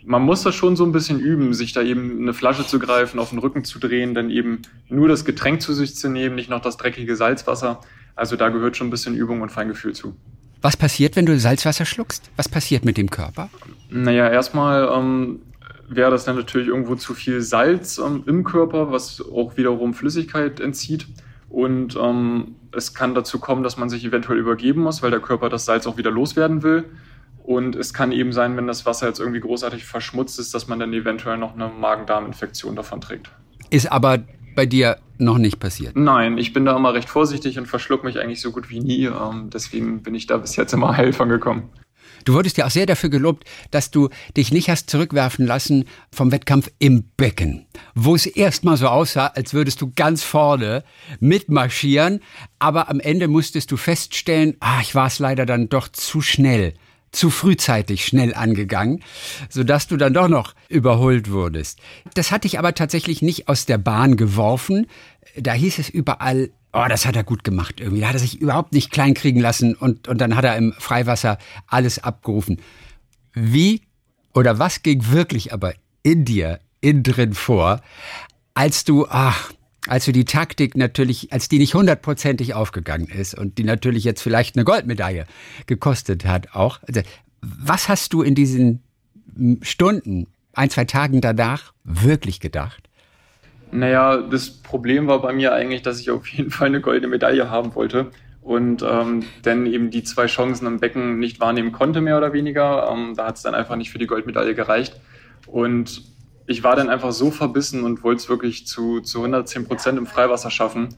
Man 0.05 0.23
muss 0.23 0.43
das 0.43 0.55
schon 0.55 0.77
so 0.77 0.85
ein 0.85 0.93
bisschen 0.93 1.19
üben, 1.19 1.53
sich 1.53 1.73
da 1.73 1.83
eben 1.83 2.21
eine 2.21 2.33
Flasche 2.33 2.65
zu 2.65 2.79
greifen, 2.79 3.19
auf 3.19 3.31
den 3.31 3.41
Rücken 3.41 3.65
zu 3.65 3.81
drehen, 3.81 4.15
dann 4.15 4.31
eben 4.31 4.63
nur 4.89 5.09
das 5.09 5.25
Getränk 5.25 5.61
zu 5.61 5.73
sich 5.73 5.97
zu 5.97 6.09
nehmen, 6.09 6.37
nicht 6.37 6.49
noch 6.49 6.61
das 6.61 6.77
dreckige 6.77 7.17
Salzwasser. 7.17 7.81
Also 8.15 8.37
da 8.37 8.51
gehört 8.51 8.77
schon 8.77 8.87
ein 8.87 8.91
bisschen 8.91 9.17
Übung 9.17 9.41
und 9.41 9.51
Feingefühl 9.51 9.95
zu. 9.95 10.15
Was 10.63 10.77
passiert, 10.77 11.17
wenn 11.17 11.27
du 11.27 11.39
Salzwasser 11.39 11.85
schluckst? 11.85 12.31
Was 12.37 12.49
passiert 12.49 12.85
mit 12.85 12.97
dem 12.99 13.11
Körper? 13.11 13.51
Naja, 13.91 14.29
erstmal 14.29 14.89
ähm, 14.97 15.41
wäre 15.89 16.11
das 16.11 16.25
dann 16.25 16.37
natürlich 16.37 16.69
irgendwo 16.69 16.95
zu 16.95 17.15
viel 17.15 17.41
Salz 17.41 17.99
ähm, 17.99 18.23
im 18.27 18.45
Körper, 18.45 18.93
was 18.93 19.21
auch 19.21 19.57
wiederum 19.57 19.93
Flüssigkeit 19.93 20.61
entzieht. 20.61 21.07
Und 21.49 21.97
ähm, 21.97 22.57
es 22.73 22.95
kann 22.95 23.15
dazu 23.15 23.39
kommen, 23.39 23.63
dass 23.63 23.77
man 23.77 23.89
sich 23.89 24.05
eventuell 24.05 24.39
übergeben 24.39 24.83
muss, 24.83 25.03
weil 25.03 25.11
der 25.11 25.21
Körper 25.21 25.49
das 25.49 25.65
Salz 25.65 25.87
auch 25.87 25.97
wieder 25.97 26.11
loswerden 26.11 26.63
will. 26.63 26.85
Und 27.45 27.77
es 27.77 27.95
kann 27.95 28.11
eben 28.11 28.33
sein, 28.33 28.57
wenn 28.57 28.67
das 28.67 28.87
Wasser 28.87 29.07
jetzt 29.07 29.21
irgendwie 29.21 29.41
großartig 29.41 29.85
verschmutzt 29.85 30.41
ist, 30.41 30.53
dass 30.53 30.67
man 30.67 30.81
dann 30.81 30.93
eventuell 30.93 31.39
noch 31.39 31.55
eine 31.55 31.69
Magen-Darm-Infektion 31.69 32.75
davon 32.75 33.01
trägt. 33.01 33.31
Ist 33.71 33.91
aber 33.91 34.19
bei 34.57 34.67
dir 34.67 34.97
noch 35.19 35.39
nicht 35.39 35.61
passiert? 35.61 35.95
Nein, 35.97 36.39
ich 36.39 36.53
bin 36.53 36.65
da 36.65 36.77
immer 36.77 36.93
recht 36.93 37.09
vorsichtig 37.09 37.59
und 37.59 37.67
verschluck 37.67 38.03
mich 38.03 38.19
eigentlich 38.19 38.41
so 38.41 38.51
gut 38.51 38.69
wie 38.69 38.81
nie. 38.81 39.05
Ähm, 39.05 39.51
deswegen 39.53 40.03
bin 40.03 40.15
ich 40.15 40.27
da 40.27 40.39
bis 40.39 40.57
jetzt 40.57 40.73
immer 40.73 40.97
heil 40.97 41.13
von 41.13 41.29
gekommen. 41.29 41.71
Du 42.27 42.35
wurdest 42.35 42.59
ja 42.59 42.67
auch 42.67 42.71
sehr 42.71 42.87
dafür 42.87 43.09
gelobt, 43.09 43.45
dass 43.71 43.93
du 43.93 44.11
dich 44.37 44.53
nicht 44.53 44.69
hast 44.69 44.91
zurückwerfen 44.91 45.47
lassen 45.47 45.85
vom 46.11 46.33
Wettkampf 46.33 46.69
im 46.81 47.05
Becken, 47.17 47.67
wo 47.95 48.17
es 48.17 48.27
erstmal 48.27 48.77
so 48.77 48.89
aussah, 48.89 49.29
als 49.29 49.55
würdest 49.55 49.81
du 49.81 49.93
ganz 49.95 50.25
vorne 50.25 50.83
mitmarschieren, 51.21 52.21
aber 52.59 52.91
am 52.91 52.99
Ende 52.99 53.29
musstest 53.29 53.71
du 53.71 53.77
feststellen, 53.77 54.57
ah, 54.59 54.81
ich 54.81 54.97
war 54.97 55.07
es 55.07 55.21
leider 55.21 55.47
dann 55.47 55.69
doch 55.69 55.87
zu 55.87 56.21
schnell 56.21 56.75
zu 57.13 57.31
frühzeitig 57.31 58.05
schnell 58.05 58.35
angegangen, 58.35 59.03
sodass 59.49 59.87
du 59.87 59.97
dann 59.97 60.15
doch 60.15 60.29
noch 60.29 60.55
überholt 60.69 61.31
wurdest. 61.31 61.81
Das 62.15 62.31
hat 62.31 62.45
dich 62.45 62.59
aber 62.59 62.75
tatsächlich 62.75 63.23
nicht 63.23 63.49
aus 63.49 63.67
der 63.67 63.79
Bahn 63.79 64.17
geworfen. 64.17 64.87
Da 65.37 65.53
hieß 65.53 65.79
es 65.79 65.89
überall, 65.89 66.51
oh, 66.73 66.85
das 66.89 67.07
hat 67.07 67.17
er 67.17 67.25
gut 67.25 67.45
gemacht 67.45 67.81
irgendwie. 67.81 68.03
Da 68.03 68.09
hat 68.09 68.17
er 68.17 68.21
sich 68.21 68.41
überhaupt 68.41 68.73
nicht 68.73 68.91
kleinkriegen 68.91 69.41
lassen 69.41 69.75
und, 69.75 70.09
und 70.09 70.21
dann 70.21 70.37
hat 70.37 70.45
er 70.45 70.57
im 70.57 70.75
Freiwasser 70.79 71.39
alles 71.67 71.99
abgerufen. 71.99 72.61
Wie 73.33 73.83
oder 74.35 74.59
was 74.59 74.83
ging 74.83 75.11
wirklich 75.11 75.53
aber 75.53 75.75
in 76.03 76.25
dir, 76.25 76.61
innen 76.81 77.03
drin 77.03 77.35
vor, 77.35 77.81
als 78.55 78.85
du, 78.85 79.07
ach, 79.09 79.51
als 79.87 80.05
du 80.05 80.13
die 80.13 80.25
Taktik 80.25 80.77
natürlich, 80.77 81.33
als 81.33 81.49
die 81.49 81.59
nicht 81.59 81.75
hundertprozentig 81.75 82.55
aufgegangen 82.55 83.09
ist 83.09 83.35
und 83.35 83.59
die 83.59 83.65
natürlich 83.65 84.05
jetzt 84.05 84.23
vielleicht 84.23 84.57
eine 84.57 84.65
Goldmedaille 84.65 85.27
gekostet 85.67 86.25
hat 86.25 86.55
auch. 86.55 86.81
Also, 86.87 87.03
was 87.41 87.89
hast 87.89 88.13
du 88.13 88.23
in 88.23 88.35
diesen 88.35 88.83
Stunden, 89.63 90.27
ein, 90.53 90.71
zwei 90.71 90.85
Tagen 90.85 91.21
danach 91.21 91.73
wirklich 91.85 92.41
gedacht? 92.41 92.83
Naja, 93.71 94.19
das 94.19 94.51
Problem 94.51 95.07
war 95.07 95.21
bei 95.21 95.33
mir 95.33 95.53
eigentlich, 95.53 95.83
dass 95.83 96.01
ich 96.01 96.11
auf 96.11 96.27
jeden 96.29 96.51
Fall 96.51 96.69
eine 96.69 96.81
goldene 96.81 97.09
Medaille 97.09 97.51
haben 97.51 97.75
wollte 97.75 98.11
und 98.41 98.83
ähm, 98.89 99.25
dann 99.43 99.67
eben 99.67 99.91
die 99.91 100.05
zwei 100.05 100.27
Chancen 100.27 100.67
im 100.67 100.79
Becken 100.79 101.19
nicht 101.19 101.41
wahrnehmen 101.41 101.73
konnte, 101.73 102.01
mehr 102.01 102.17
oder 102.17 102.33
weniger. 102.33 102.89
Ähm, 102.91 103.15
da 103.17 103.27
hat 103.27 103.37
es 103.37 103.43
dann 103.43 103.55
einfach 103.55 103.77
nicht 103.77 103.91
für 103.91 103.99
die 103.99 104.07
Goldmedaille 104.07 104.55
gereicht. 104.55 105.01
Und 105.47 106.03
ich 106.47 106.63
war 106.63 106.77
dann 106.77 106.89
einfach 106.89 107.13
so 107.13 107.31
verbissen 107.31 107.85
und 107.85 108.03
wollte 108.03 108.23
es 108.23 108.29
wirklich 108.29 108.67
zu, 108.67 109.01
zu 109.01 109.19
110 109.19 109.67
Prozent 109.67 109.99
im 109.99 110.07
Freiwasser 110.07 110.51
schaffen. 110.51 110.89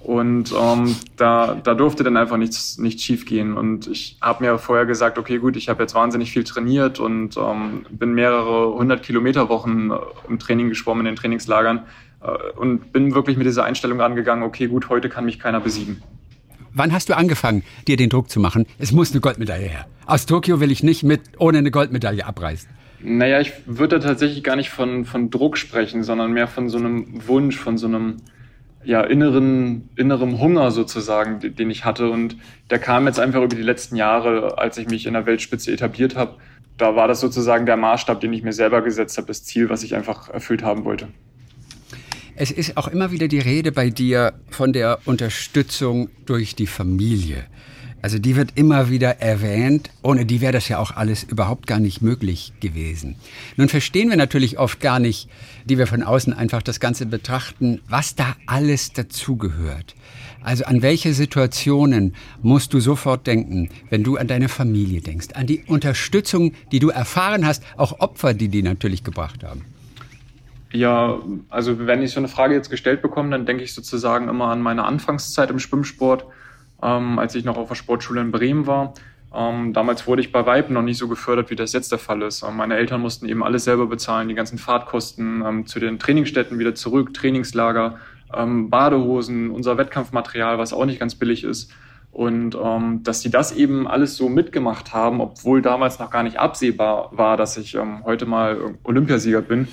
Und 0.00 0.52
ähm, 0.52 0.96
da, 1.16 1.54
da 1.54 1.74
durfte 1.74 2.04
dann 2.04 2.18
einfach 2.18 2.36
nichts, 2.36 2.76
nichts 2.76 3.02
schief 3.02 3.24
gehen. 3.24 3.56
Und 3.56 3.86
ich 3.86 4.18
habe 4.20 4.44
mir 4.44 4.58
vorher 4.58 4.84
gesagt, 4.84 5.16
okay, 5.16 5.38
gut, 5.38 5.56
ich 5.56 5.70
habe 5.70 5.82
jetzt 5.82 5.94
wahnsinnig 5.94 6.30
viel 6.30 6.44
trainiert 6.44 7.00
und 7.00 7.38
ähm, 7.38 7.86
bin 7.90 8.12
mehrere 8.12 8.74
hundert 8.74 9.02
Kilometer 9.02 9.48
Wochen 9.48 9.90
äh, 9.90 9.96
im 10.28 10.38
Training 10.38 10.68
geschwommen, 10.68 11.06
in 11.06 11.12
den 11.12 11.16
Trainingslagern. 11.16 11.84
Äh, 12.20 12.58
und 12.58 12.92
bin 12.92 13.14
wirklich 13.14 13.38
mit 13.38 13.46
dieser 13.46 13.64
Einstellung 13.64 14.02
angegangen, 14.02 14.44
okay, 14.44 14.66
gut, 14.66 14.90
heute 14.90 15.08
kann 15.08 15.24
mich 15.24 15.38
keiner 15.38 15.60
besiegen. 15.60 16.02
Wann 16.74 16.92
hast 16.92 17.08
du 17.08 17.16
angefangen, 17.16 17.62
dir 17.86 17.96
den 17.96 18.10
Druck 18.10 18.28
zu 18.28 18.40
machen? 18.40 18.66
Es 18.78 18.92
muss 18.92 19.12
eine 19.12 19.20
Goldmedaille 19.22 19.68
her. 19.68 19.86
Aus 20.06 20.26
Tokio 20.26 20.60
will 20.60 20.70
ich 20.70 20.82
nicht 20.82 21.02
mit 21.02 21.20
ohne 21.38 21.58
eine 21.58 21.70
Goldmedaille 21.70 22.26
abreisen. 22.26 22.68
Naja, 23.06 23.38
ich 23.38 23.52
würde 23.66 23.98
da 23.98 24.08
tatsächlich 24.08 24.42
gar 24.42 24.56
nicht 24.56 24.70
von, 24.70 25.04
von 25.04 25.28
Druck 25.28 25.58
sprechen, 25.58 26.02
sondern 26.02 26.32
mehr 26.32 26.48
von 26.48 26.70
so 26.70 26.78
einem 26.78 27.26
Wunsch, 27.28 27.58
von 27.58 27.76
so 27.76 27.86
einem 27.86 28.16
ja, 28.82 29.02
inneren, 29.02 29.90
innerem 29.94 30.40
Hunger 30.40 30.70
sozusagen, 30.70 31.54
den 31.54 31.70
ich 31.70 31.84
hatte. 31.84 32.08
Und 32.08 32.36
der 32.70 32.78
kam 32.78 33.06
jetzt 33.06 33.20
einfach 33.20 33.42
über 33.42 33.54
die 33.54 33.62
letzten 33.62 33.96
Jahre, 33.96 34.56
als 34.56 34.78
ich 34.78 34.88
mich 34.88 35.04
in 35.04 35.12
der 35.12 35.26
Weltspitze 35.26 35.70
etabliert 35.70 36.16
habe. 36.16 36.36
Da 36.78 36.96
war 36.96 37.06
das 37.06 37.20
sozusagen 37.20 37.66
der 37.66 37.76
Maßstab, 37.76 38.20
den 38.20 38.32
ich 38.32 38.42
mir 38.42 38.54
selber 38.54 38.80
gesetzt 38.80 39.18
habe, 39.18 39.26
das 39.26 39.44
Ziel, 39.44 39.68
was 39.68 39.82
ich 39.82 39.94
einfach 39.94 40.30
erfüllt 40.30 40.62
haben 40.62 40.86
wollte. 40.86 41.08
Es 42.36 42.50
ist 42.50 42.78
auch 42.78 42.88
immer 42.88 43.10
wieder 43.12 43.28
die 43.28 43.38
Rede 43.38 43.70
bei 43.70 43.90
dir 43.90 44.32
von 44.48 44.72
der 44.72 44.98
Unterstützung 45.04 46.08
durch 46.24 46.56
die 46.56 46.66
Familie. 46.66 47.44
Also 48.04 48.18
die 48.18 48.36
wird 48.36 48.50
immer 48.54 48.90
wieder 48.90 49.22
erwähnt. 49.22 49.88
Ohne 50.02 50.26
die 50.26 50.42
wäre 50.42 50.52
das 50.52 50.68
ja 50.68 50.78
auch 50.78 50.90
alles 50.90 51.22
überhaupt 51.22 51.66
gar 51.66 51.80
nicht 51.80 52.02
möglich 52.02 52.52
gewesen. 52.60 53.16
Nun 53.56 53.70
verstehen 53.70 54.10
wir 54.10 54.18
natürlich 54.18 54.58
oft 54.58 54.78
gar 54.78 54.98
nicht, 54.98 55.30
die 55.64 55.78
wir 55.78 55.86
von 55.86 56.02
außen 56.02 56.34
einfach 56.34 56.60
das 56.60 56.80
Ganze 56.80 57.06
betrachten, 57.06 57.80
was 57.88 58.14
da 58.14 58.36
alles 58.44 58.92
dazugehört. 58.92 59.94
Also 60.42 60.66
an 60.66 60.82
welche 60.82 61.14
Situationen 61.14 62.14
musst 62.42 62.74
du 62.74 62.80
sofort 62.80 63.26
denken, 63.26 63.70
wenn 63.88 64.04
du 64.04 64.18
an 64.18 64.26
deine 64.26 64.50
Familie 64.50 65.00
denkst, 65.00 65.28
an 65.32 65.46
die 65.46 65.64
Unterstützung, 65.66 66.52
die 66.72 66.80
du 66.80 66.90
erfahren 66.90 67.46
hast, 67.46 67.62
auch 67.78 68.00
Opfer, 68.00 68.34
die 68.34 68.48
die 68.48 68.62
natürlich 68.62 69.02
gebracht 69.02 69.42
haben? 69.42 69.62
Ja, 70.72 71.20
also 71.48 71.86
wenn 71.86 72.02
ich 72.02 72.10
so 72.10 72.20
eine 72.20 72.28
Frage 72.28 72.52
jetzt 72.52 72.68
gestellt 72.68 73.00
bekomme, 73.00 73.30
dann 73.30 73.46
denke 73.46 73.64
ich 73.64 73.72
sozusagen 73.72 74.28
immer 74.28 74.48
an 74.48 74.60
meine 74.60 74.84
Anfangszeit 74.84 75.48
im 75.48 75.58
Schwimmsport 75.58 76.26
ähm, 76.84 77.18
als 77.18 77.34
ich 77.34 77.44
noch 77.44 77.56
auf 77.56 77.68
der 77.68 77.74
Sportschule 77.74 78.20
in 78.20 78.30
Bremen 78.30 78.66
war. 78.66 78.94
Ähm, 79.34 79.72
damals 79.72 80.06
wurde 80.06 80.22
ich 80.22 80.30
bei 80.30 80.46
Weib 80.46 80.70
noch 80.70 80.82
nicht 80.82 80.98
so 80.98 81.08
gefördert, 81.08 81.50
wie 81.50 81.56
das 81.56 81.72
jetzt 81.72 81.90
der 81.90 81.98
Fall 81.98 82.22
ist. 82.22 82.42
Ähm, 82.42 82.56
meine 82.56 82.76
Eltern 82.76 83.00
mussten 83.00 83.26
eben 83.26 83.42
alles 83.42 83.64
selber 83.64 83.86
bezahlen, 83.86 84.28
die 84.28 84.34
ganzen 84.34 84.58
Fahrtkosten 84.58 85.42
ähm, 85.44 85.66
zu 85.66 85.80
den 85.80 85.98
Trainingsstätten 85.98 86.58
wieder 86.58 86.74
zurück, 86.74 87.14
Trainingslager, 87.14 87.98
ähm, 88.32 88.70
Badehosen, 88.70 89.50
unser 89.50 89.76
Wettkampfmaterial, 89.76 90.58
was 90.58 90.72
auch 90.72 90.84
nicht 90.84 91.00
ganz 91.00 91.16
billig 91.16 91.42
ist. 91.42 91.72
Und 92.12 92.54
ähm, 92.54 93.02
dass 93.02 93.22
sie 93.22 93.30
das 93.30 93.50
eben 93.56 93.88
alles 93.88 94.16
so 94.16 94.28
mitgemacht 94.28 94.94
haben, 94.94 95.20
obwohl 95.20 95.62
damals 95.62 95.98
noch 95.98 96.12
gar 96.12 96.22
nicht 96.22 96.38
absehbar 96.38 97.10
war, 97.10 97.36
dass 97.36 97.56
ich 97.56 97.76
heute 98.04 98.24
mal 98.24 98.76
Olympiasieger 98.84 99.42
bin. 99.42 99.66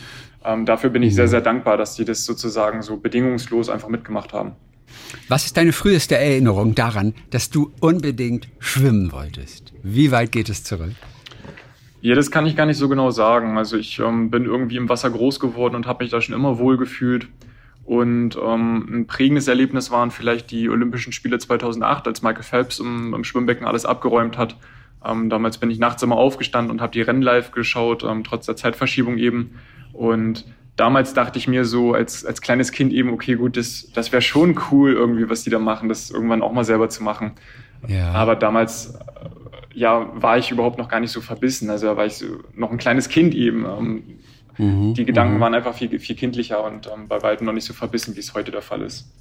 dafür 0.65 0.89
bin 0.89 1.03
ich 1.03 1.13
sehr, 1.13 1.27
sehr 1.27 1.41
dankbar, 1.41 1.77
dass 1.77 1.93
sie 1.93 2.03
das 2.03 2.25
sozusagen 2.25 2.81
so 2.81 2.97
bedingungslos 2.97 3.69
einfach 3.69 3.89
mitgemacht 3.89 4.33
haben. 4.33 4.55
Was 5.27 5.45
ist 5.45 5.57
deine 5.57 5.73
früheste 5.73 6.17
Erinnerung 6.17 6.75
daran, 6.75 7.13
dass 7.29 7.49
du 7.49 7.71
unbedingt 7.79 8.47
schwimmen 8.59 9.11
wolltest? 9.11 9.73
Wie 9.83 10.11
weit 10.11 10.31
geht 10.31 10.49
es 10.49 10.63
zurück? 10.63 10.91
Ja, 12.01 12.15
das 12.15 12.31
kann 12.31 12.47
ich 12.47 12.55
gar 12.55 12.65
nicht 12.65 12.77
so 12.77 12.89
genau 12.89 13.11
sagen. 13.11 13.57
Also 13.57 13.77
ich 13.77 13.99
ähm, 13.99 14.31
bin 14.31 14.45
irgendwie 14.45 14.77
im 14.77 14.89
Wasser 14.89 15.09
groß 15.09 15.39
geworden 15.39 15.75
und 15.75 15.85
habe 15.85 16.03
mich 16.03 16.11
da 16.11 16.19
schon 16.19 16.33
immer 16.35 16.57
wohl 16.57 16.77
gefühlt. 16.77 17.27
Und 17.83 18.37
ähm, 18.37 18.87
ein 18.89 19.07
prägendes 19.07 19.47
Erlebnis 19.47 19.91
waren 19.91 20.11
vielleicht 20.11 20.51
die 20.51 20.69
Olympischen 20.69 21.13
Spiele 21.13 21.37
2008, 21.39 22.07
als 22.07 22.21
Michael 22.21 22.43
Phelps 22.43 22.79
im, 22.79 23.13
im 23.13 23.23
Schwimmbecken 23.23 23.65
alles 23.67 23.85
abgeräumt 23.85 24.37
hat. 24.37 24.55
Ähm, 25.03 25.29
damals 25.29 25.57
bin 25.57 25.69
ich 25.71 25.79
nachts 25.79 26.01
immer 26.03 26.15
aufgestanden 26.15 26.71
und 26.71 26.81
habe 26.81 26.91
die 26.91 27.01
Rennen 27.01 27.21
live 27.21 27.51
geschaut, 27.51 28.03
ähm, 28.03 28.23
trotz 28.23 28.45
der 28.45 28.55
Zeitverschiebung 28.55 29.17
eben. 29.17 29.55
Und 29.93 30.45
damals 30.75 31.13
dachte 31.13 31.37
ich 31.37 31.47
mir 31.47 31.65
so 31.65 31.93
als, 31.93 32.25
als 32.25 32.41
kleines 32.41 32.71
Kind 32.71 32.93
eben, 32.93 33.11
okay, 33.11 33.35
gut, 33.35 33.57
das, 33.57 33.89
das 33.93 34.11
wäre 34.11 34.21
schon 34.21 34.59
cool 34.71 34.93
irgendwie, 34.93 35.29
was 35.29 35.43
die 35.43 35.49
da 35.49 35.59
machen, 35.59 35.89
das 35.89 36.09
irgendwann 36.09 36.41
auch 36.41 36.53
mal 36.53 36.63
selber 36.63 36.89
zu 36.89 37.03
machen. 37.03 37.33
Ja. 37.87 38.11
Aber 38.11 38.35
damals, 38.35 38.95
äh, 38.95 38.99
ja, 39.73 40.09
war 40.15 40.37
ich 40.37 40.51
überhaupt 40.51 40.77
noch 40.77 40.89
gar 40.89 40.99
nicht 40.99 41.11
so 41.11 41.21
verbissen. 41.21 41.69
Also 41.69 41.87
da 41.87 41.97
war 41.97 42.05
ich 42.05 42.15
so, 42.15 42.25
noch 42.55 42.71
ein 42.71 42.77
kleines 42.77 43.09
Kind 43.09 43.33
eben. 43.33 43.65
Ähm, 43.65 44.03
mhm, 44.57 44.93
die 44.93 45.05
Gedanken 45.05 45.35
mhm. 45.35 45.39
waren 45.39 45.53
einfach 45.53 45.75
viel, 45.75 45.99
viel 45.99 46.15
kindlicher 46.15 46.63
und 46.63 46.87
ähm, 46.87 47.07
bei 47.07 47.21
weitem 47.21 47.45
noch 47.45 47.53
nicht 47.53 47.65
so 47.65 47.73
verbissen, 47.73 48.15
wie 48.15 48.19
es 48.19 48.33
heute 48.33 48.51
der 48.51 48.61
Fall 48.61 48.81
ist. 48.81 49.11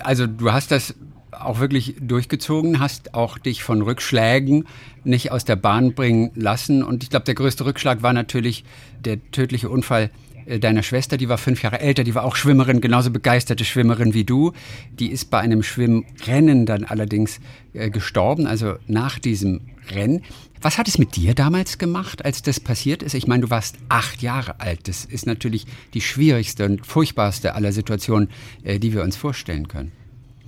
Also 0.00 0.26
du 0.26 0.52
hast 0.52 0.70
das 0.70 0.94
auch 1.32 1.60
wirklich 1.60 1.96
durchgezogen, 2.00 2.78
hast 2.78 3.14
auch 3.14 3.38
dich 3.38 3.62
von 3.62 3.82
Rückschlägen 3.82 4.66
nicht 5.02 5.32
aus 5.32 5.44
der 5.44 5.56
Bahn 5.56 5.94
bringen 5.94 6.30
lassen. 6.34 6.82
Und 6.82 7.02
ich 7.02 7.10
glaube, 7.10 7.24
der 7.24 7.34
größte 7.34 7.64
Rückschlag 7.64 8.02
war 8.02 8.12
natürlich 8.12 8.64
der 9.00 9.18
tödliche 9.30 9.70
Unfall 9.70 10.10
deiner 10.46 10.82
Schwester, 10.82 11.16
die 11.16 11.28
war 11.28 11.38
fünf 11.38 11.62
Jahre 11.62 11.80
älter, 11.80 12.04
die 12.04 12.14
war 12.14 12.24
auch 12.24 12.36
Schwimmerin, 12.36 12.80
genauso 12.80 13.10
begeisterte 13.10 13.64
Schwimmerin 13.64 14.14
wie 14.14 14.24
du. 14.24 14.52
Die 14.92 15.10
ist 15.10 15.30
bei 15.30 15.38
einem 15.38 15.62
Schwimmrennen 15.62 16.66
dann 16.66 16.84
allerdings 16.84 17.40
äh, 17.72 17.90
gestorben, 17.90 18.46
also 18.46 18.74
nach 18.86 19.18
diesem 19.18 19.60
Rennen. 19.90 20.22
Was 20.60 20.78
hat 20.78 20.86
es 20.86 20.98
mit 20.98 21.16
dir 21.16 21.34
damals 21.34 21.78
gemacht, 21.78 22.24
als 22.24 22.42
das 22.42 22.60
passiert 22.60 23.02
ist? 23.02 23.14
Ich 23.14 23.26
meine, 23.26 23.42
du 23.42 23.50
warst 23.50 23.76
acht 23.88 24.22
Jahre 24.22 24.60
alt. 24.60 24.86
Das 24.86 25.04
ist 25.04 25.26
natürlich 25.26 25.66
die 25.92 26.00
schwierigste 26.00 26.64
und 26.64 26.86
furchtbarste 26.86 27.54
aller 27.54 27.72
Situationen, 27.72 28.28
äh, 28.62 28.78
die 28.78 28.92
wir 28.92 29.02
uns 29.02 29.16
vorstellen 29.16 29.68
können. 29.68 29.92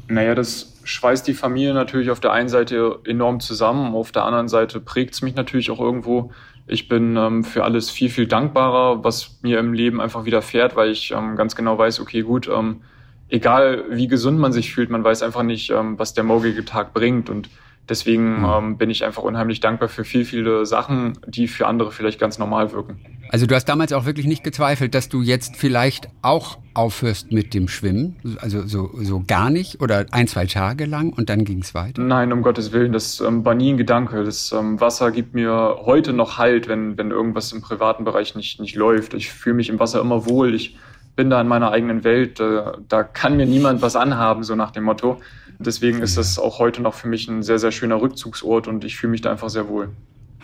Naja, 0.07 0.35
das 0.35 0.75
schweißt 0.85 1.27
die 1.27 1.35
Familie 1.35 1.73
natürlich 1.73 2.11
auf 2.11 2.21
der 2.21 2.33
einen 2.33 2.49
Seite 2.49 3.01
enorm 3.05 3.41
zusammen, 3.41 3.95
auf 3.95 4.13
der 4.13 4.25
anderen 4.25 4.49
Seite 4.49 4.81
prägt 4.81 5.15
es 5.15 5.23
mich 5.23 5.35
natürlich 5.35 5.71
auch 5.71 5.81
irgendwo, 5.81 6.31
ich 6.66 6.88
bin 6.88 7.16
ähm, 7.16 7.44
für 7.44 7.64
alles 7.64 7.90
viel, 7.90 8.09
viel 8.09 8.26
dankbarer, 8.26 9.04
was 9.04 9.38
mir 9.42 9.59
im 9.59 9.73
Leben 9.73 10.00
einfach 10.00 10.25
widerfährt, 10.25 10.76
weil 10.76 10.90
ich 10.90 11.11
ähm, 11.11 11.37
ganz 11.37 11.54
genau 11.54 11.76
weiß, 11.76 12.00
okay, 12.00 12.23
gut, 12.23 12.49
ähm, 12.49 12.83
egal 13.28 13.85
wie 13.90 14.09
gesund 14.09 14.38
man 14.38 14.52
sich 14.52 14.73
fühlt, 14.73 14.90
man 14.90 15.04
weiß 15.04 15.23
einfach 15.23 15.42
nicht, 15.42 15.71
ähm, 15.71 15.99
was 15.99 16.14
der 16.14 16.25
morgige 16.25 16.64
Tag 16.64 16.94
bringt. 16.94 17.28
Und 17.28 17.50
deswegen 17.88 18.41
mhm. 18.41 18.45
ähm, 18.45 18.79
bin 18.79 18.91
ich 18.91 19.05
einfach 19.05 19.23
unheimlich 19.23 19.61
dankbar 19.61 19.88
für 19.88 20.05
viel, 20.05 20.25
viele 20.25 20.67
Sachen, 20.67 21.19
die 21.26 21.49
für 21.49 21.67
andere 21.67 21.93
vielleicht 21.93 22.19
ganz 22.19 22.38
normal 22.38 22.73
wirken. 22.73 22.99
Also 23.31 23.47
du 23.47 23.55
hast 23.55 23.64
damals 23.64 23.93
auch 23.93 24.07
wirklich 24.07 24.26
nicht 24.26 24.45
gezweifelt, 24.45 24.95
dass 24.95 25.09
du 25.09 25.23
jetzt 25.23 25.57
vielleicht 25.57 26.09
auch 26.23 26.59
aufhörst 26.75 27.33
mit 27.33 27.55
dem 27.55 27.69
Schwimmen, 27.69 28.17
also 28.41 28.67
so, 28.67 28.91
so 28.95 29.23
gar 29.26 29.50
nicht 29.50 29.81
oder 29.81 30.07
ein, 30.11 30.26
zwei 30.26 30.47
Tage 30.47 30.85
lang 30.87 31.12
und 31.12 31.29
dann 31.31 31.45
ging 31.45 31.61
es 31.61 31.75
weiter? 31.75 32.03
Nein, 32.03 32.33
um 32.33 32.43
Gottes 32.43 32.73
Willen, 32.73 32.93
das 32.93 33.21
ähm, 33.21 33.45
war 33.45 33.55
nie 33.55 33.73
ein 33.73 33.76
Gedanke. 33.76 34.25
Das 34.25 34.53
ähm, 34.53 34.81
Wasser 34.81 35.11
gibt 35.11 35.35
mir 35.35 35.79
heute 35.85 36.12
noch 36.12 36.38
Halt, 36.38 36.69
wenn, 36.69 36.99
wenn 36.99 37.11
irgendwas 37.11 37.53
im 37.53 37.61
privaten 37.61 38.05
Bereich 38.05 38.35
nicht, 38.35 38.61
nicht 38.61 38.75
läuft. 38.75 39.14
Ich 39.14 39.31
fühle 39.31 39.57
mich 39.57 39.69
im 39.69 39.79
Wasser 39.79 40.00
immer 40.00 40.26
wohl. 40.26 40.55
Ich 40.55 40.76
bin 41.17 41.31
da 41.31 41.41
in 41.41 41.49
meiner 41.49 41.71
eigenen 41.71 42.03
Welt. 42.05 42.41
Da, 42.41 42.79
da 42.88 43.05
kann 43.05 43.37
mir 43.37 43.47
niemand 43.47 43.83
was 43.83 43.95
anhaben, 43.95 44.43
so 44.43 44.57
nach 44.57 44.73
dem 44.73 44.85
Motto. 44.85 45.21
Deswegen 45.59 46.03
ist 46.03 46.17
das 46.17 46.39
auch 46.39 46.59
heute 46.59 46.83
noch 46.83 46.95
für 46.95 47.09
mich 47.09 47.29
ein 47.29 47.43
sehr, 47.43 47.59
sehr 47.59 47.73
schöner 47.73 48.01
Rückzugsort 48.01 48.69
und 48.69 48.85
ich 48.85 48.97
fühle 48.97 49.13
mich 49.13 49.21
da 49.21 49.31
einfach 49.31 49.49
sehr 49.49 49.69
wohl. 49.69 49.91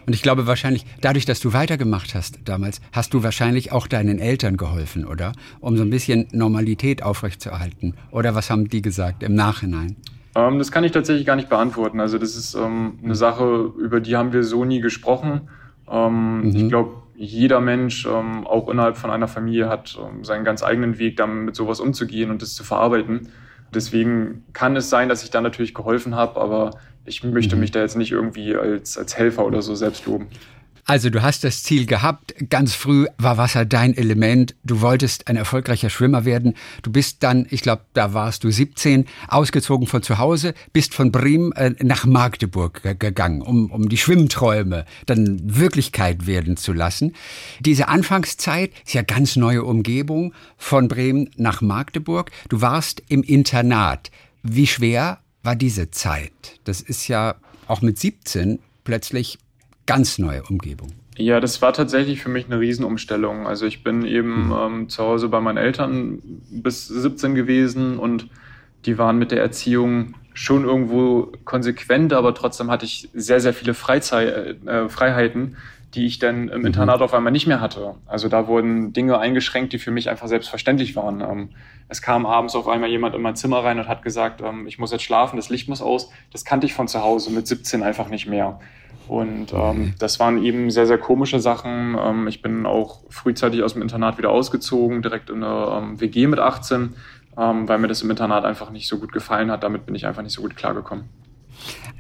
Und 0.07 0.14
ich 0.14 0.23
glaube 0.23 0.47
wahrscheinlich, 0.47 0.87
dadurch, 1.00 1.25
dass 1.25 1.40
du 1.40 1.52
weitergemacht 1.52 2.14
hast 2.14 2.40
damals, 2.45 2.81
hast 2.93 3.14
du 3.14 3.23
wahrscheinlich 3.23 3.73
auch 3.73 3.87
deinen 3.87 4.19
Eltern 4.19 4.57
geholfen, 4.57 5.05
oder? 5.05 5.33
Um 5.61 5.76
so 5.76 5.83
ein 5.83 5.90
bisschen 5.90 6.26
Normalität 6.33 7.02
aufrechtzuerhalten. 7.02 7.95
Oder 8.11 8.35
was 8.35 8.50
haben 8.50 8.69
die 8.69 8.83
gesagt 8.83 9.23
im 9.23 9.35
Nachhinein? 9.35 9.97
Ähm, 10.35 10.59
das 10.59 10.73
kann 10.73 10.85
ich 10.85 10.93
tatsächlich 10.93 11.26
gar 11.26 11.37
nicht 11.37 11.49
beantworten. 11.49 12.00
Also 12.00 12.19
das 12.19 12.37
ist 12.37 12.55
ähm, 12.55 12.99
eine 13.05 13.14
Sache, 13.14 13.73
über 13.79 14.00
die 14.00 14.17
haben 14.17 14.33
wir 14.33 14.43
so 14.43 14.64
nie 14.64 14.81
gesprochen. 14.81 15.43
Ähm, 15.88 16.40
mhm. 16.40 16.57
Ich 16.57 16.69
glaube, 16.69 17.02
jeder 17.17 17.61
Mensch, 17.61 18.07
ähm, 18.07 18.47
auch 18.47 18.69
innerhalb 18.69 18.97
von 18.97 19.11
einer 19.11 19.29
Familie, 19.29 19.69
hat 19.69 19.99
ähm, 20.00 20.25
seinen 20.25 20.45
ganz 20.45 20.62
eigenen 20.62 20.99
Weg, 20.99 21.17
damit 21.19 21.45
mit 21.45 21.57
sowas 21.57 21.79
umzugehen 21.81 22.31
und 22.31 22.43
das 22.43 22.55
zu 22.55 22.64
verarbeiten. 22.64 23.29
Deswegen 23.74 24.44
kann 24.52 24.76
es 24.76 24.90
sein, 24.90 25.08
dass 25.08 25.22
ich 25.22 25.30
da 25.30 25.40
natürlich 25.40 25.74
geholfen 25.74 26.14
habe, 26.14 26.40
aber 26.40 26.70
ich 27.04 27.22
möchte 27.24 27.56
mhm. 27.56 27.60
mich 27.60 27.70
da 27.70 27.80
jetzt 27.80 27.96
nicht 27.96 28.12
irgendwie 28.12 28.54
als, 28.54 28.98
als 28.98 29.16
Helfer 29.16 29.46
oder 29.46 29.62
so 29.62 29.74
selbst 29.74 30.06
loben. 30.06 30.28
Also 30.90 31.09
du 31.09 31.23
hast 31.23 31.44
das 31.44 31.62
Ziel 31.62 31.87
gehabt, 31.87 32.35
ganz 32.50 32.75
früh 32.75 33.06
war 33.16 33.37
Wasser 33.38 33.64
dein 33.64 33.97
Element, 33.97 34.56
du 34.64 34.80
wolltest 34.80 35.28
ein 35.28 35.37
erfolgreicher 35.37 35.88
Schwimmer 35.88 36.25
werden, 36.25 36.54
du 36.82 36.90
bist 36.90 37.23
dann, 37.23 37.47
ich 37.49 37.61
glaube, 37.61 37.82
da 37.92 38.12
warst 38.12 38.42
du 38.42 38.50
17, 38.50 39.06
ausgezogen 39.28 39.87
von 39.87 40.02
zu 40.02 40.18
Hause, 40.18 40.52
bist 40.73 40.92
von 40.92 41.12
Bremen 41.12 41.52
äh, 41.52 41.76
nach 41.78 42.06
Magdeburg 42.06 42.82
gegangen, 42.99 43.40
um, 43.40 43.70
um 43.70 43.88
die 43.88 43.99
Schwimmträume 43.99 44.85
dann 45.06 45.38
Wirklichkeit 45.44 46.26
werden 46.26 46.56
zu 46.56 46.73
lassen. 46.73 47.14
Diese 47.61 47.87
Anfangszeit 47.87 48.73
ist 48.85 48.94
ja 48.94 49.02
ganz 49.02 49.37
neue 49.37 49.62
Umgebung 49.62 50.35
von 50.56 50.88
Bremen 50.88 51.30
nach 51.37 51.61
Magdeburg. 51.61 52.32
Du 52.49 52.62
warst 52.62 53.00
im 53.06 53.23
Internat. 53.23 54.11
Wie 54.42 54.66
schwer 54.66 55.20
war 55.44 55.54
diese 55.54 55.92
Zeit? 55.92 56.59
Das 56.64 56.80
ist 56.80 57.06
ja 57.06 57.37
auch 57.68 57.80
mit 57.80 57.97
17 57.97 58.59
plötzlich 58.82 59.38
ganz 59.90 60.18
neue 60.18 60.42
Umgebung. 60.44 60.92
Ja, 61.16 61.40
das 61.40 61.61
war 61.62 61.73
tatsächlich 61.73 62.23
für 62.23 62.28
mich 62.28 62.47
eine 62.47 62.61
Riesenumstellung. 62.61 63.49
Also 63.49 63.66
ich 63.66 63.82
bin 63.82 64.06
eben 64.06 64.47
mhm. 64.47 64.52
ähm, 64.52 64.88
zu 64.88 65.02
Hause 65.02 65.28
bei 65.28 65.40
meinen 65.40 65.59
Eltern 65.59 66.20
bis 66.50 66.87
17 66.87 67.35
gewesen 67.35 67.99
und 67.99 68.28
die 68.87 68.99
waren 68.99 69.18
mit 69.18 69.32
der 69.32 69.42
Erziehung 69.42 70.14
schon 70.32 70.64
irgendwo 70.64 71.32
konsequent, 71.44 72.12
aber 72.12 72.35
trotzdem 72.35 72.70
hatte 72.70 72.87
ich 72.87 73.09
sehr, 73.12 73.40
sehr 73.40 73.52
viele 73.52 73.75
Freizeit, 73.75 74.64
äh, 74.64 74.88
Freiheiten, 74.88 75.56
die 75.94 76.06
ich 76.06 76.20
dann 76.20 76.49
im 76.49 76.61
mhm. 76.61 76.66
Internat 76.66 77.02
auf 77.02 77.12
einmal 77.12 77.32
nicht 77.32 77.49
mehr 77.49 77.61
hatte. 77.61 77.97
Also 78.06 78.28
da 78.28 78.47
wurden 78.47 78.92
Dinge 78.92 79.18
eingeschränkt, 79.18 79.73
die 79.73 79.80
für 79.80 79.90
mich 79.90 80.09
einfach 80.09 80.28
selbstverständlich 80.28 80.94
waren. 80.94 81.20
Ähm, 81.20 81.49
es 81.88 82.00
kam 82.00 82.26
abends 82.26 82.54
auf 82.54 82.68
einmal 82.68 82.88
jemand 82.88 83.16
in 83.16 83.23
mein 83.23 83.35
Zimmer 83.35 83.64
rein 83.64 83.80
und 83.80 83.88
hat 83.88 84.04
gesagt, 84.04 84.40
ähm, 84.40 84.68
ich 84.68 84.78
muss 84.78 84.92
jetzt 84.92 85.02
schlafen, 85.02 85.37
das 85.37 85.49
Licht 85.49 85.68
muss 85.68 85.82
aus. 85.82 86.11
Das 86.32 86.44
kannte 86.44 86.66
ich 86.66 86.75
von 86.75 86.87
zu 86.87 87.02
Hause 87.02 87.32
mit 87.32 87.49
17 87.49 87.82
einfach 87.82 88.09
nicht 88.09 88.28
mehr. 88.28 88.61
Und 89.11 89.52
ähm, 89.52 89.95
das 89.99 90.21
waren 90.21 90.40
eben 90.40 90.71
sehr, 90.71 90.87
sehr 90.87 90.97
komische 90.97 91.40
Sachen. 91.40 91.97
Ähm, 91.99 92.29
ich 92.29 92.43
bin 92.43 92.64
auch 92.64 93.00
frühzeitig 93.11 93.64
aus 93.64 93.73
dem 93.73 93.83
Internat 93.83 94.19
wieder 94.19 94.31
ausgezogen, 94.31 95.02
direkt 95.02 95.31
in 95.31 95.43
eine 95.43 95.79
ähm, 95.79 96.00
WG 96.00 96.29
mit 96.29 96.38
18, 96.38 96.95
ähm, 97.37 97.69
weil 97.69 97.81
mir 97.81 97.88
das 97.88 98.02
im 98.02 98.11
Internat 98.11 98.45
einfach 98.45 98.71
nicht 98.71 98.87
so 98.87 99.00
gut 99.00 99.12
gefallen 99.12 99.50
hat. 99.50 99.64
Damit 99.64 99.85
bin 99.85 99.97
ich 99.97 100.07
einfach 100.07 100.23
nicht 100.23 100.33
so 100.33 100.43
gut 100.43 100.55
klargekommen. 100.55 101.07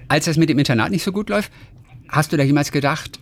Als 0.06 0.26
das 0.26 0.36
mit 0.36 0.50
dem 0.50 0.58
Internat 0.60 0.92
nicht 0.92 1.02
so 1.02 1.10
gut 1.10 1.30
läuft, 1.30 1.50
hast 2.08 2.32
du 2.32 2.36
da 2.36 2.44
jemals 2.44 2.70
gedacht, 2.70 3.18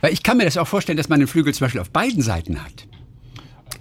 Weil 0.01 0.13
ich 0.13 0.23
kann 0.23 0.37
mir 0.37 0.45
das 0.45 0.57
auch 0.59 0.69
vorstellen, 0.69 0.97
dass 0.97 1.09
man 1.09 1.19
den 1.19 1.27
Flügel 1.27 1.53
zum 1.55 1.65
Beispiel 1.65 1.81
auf 1.81 1.91
beiden 1.91 2.23
Seiten 2.23 2.65
hat. 2.65 2.87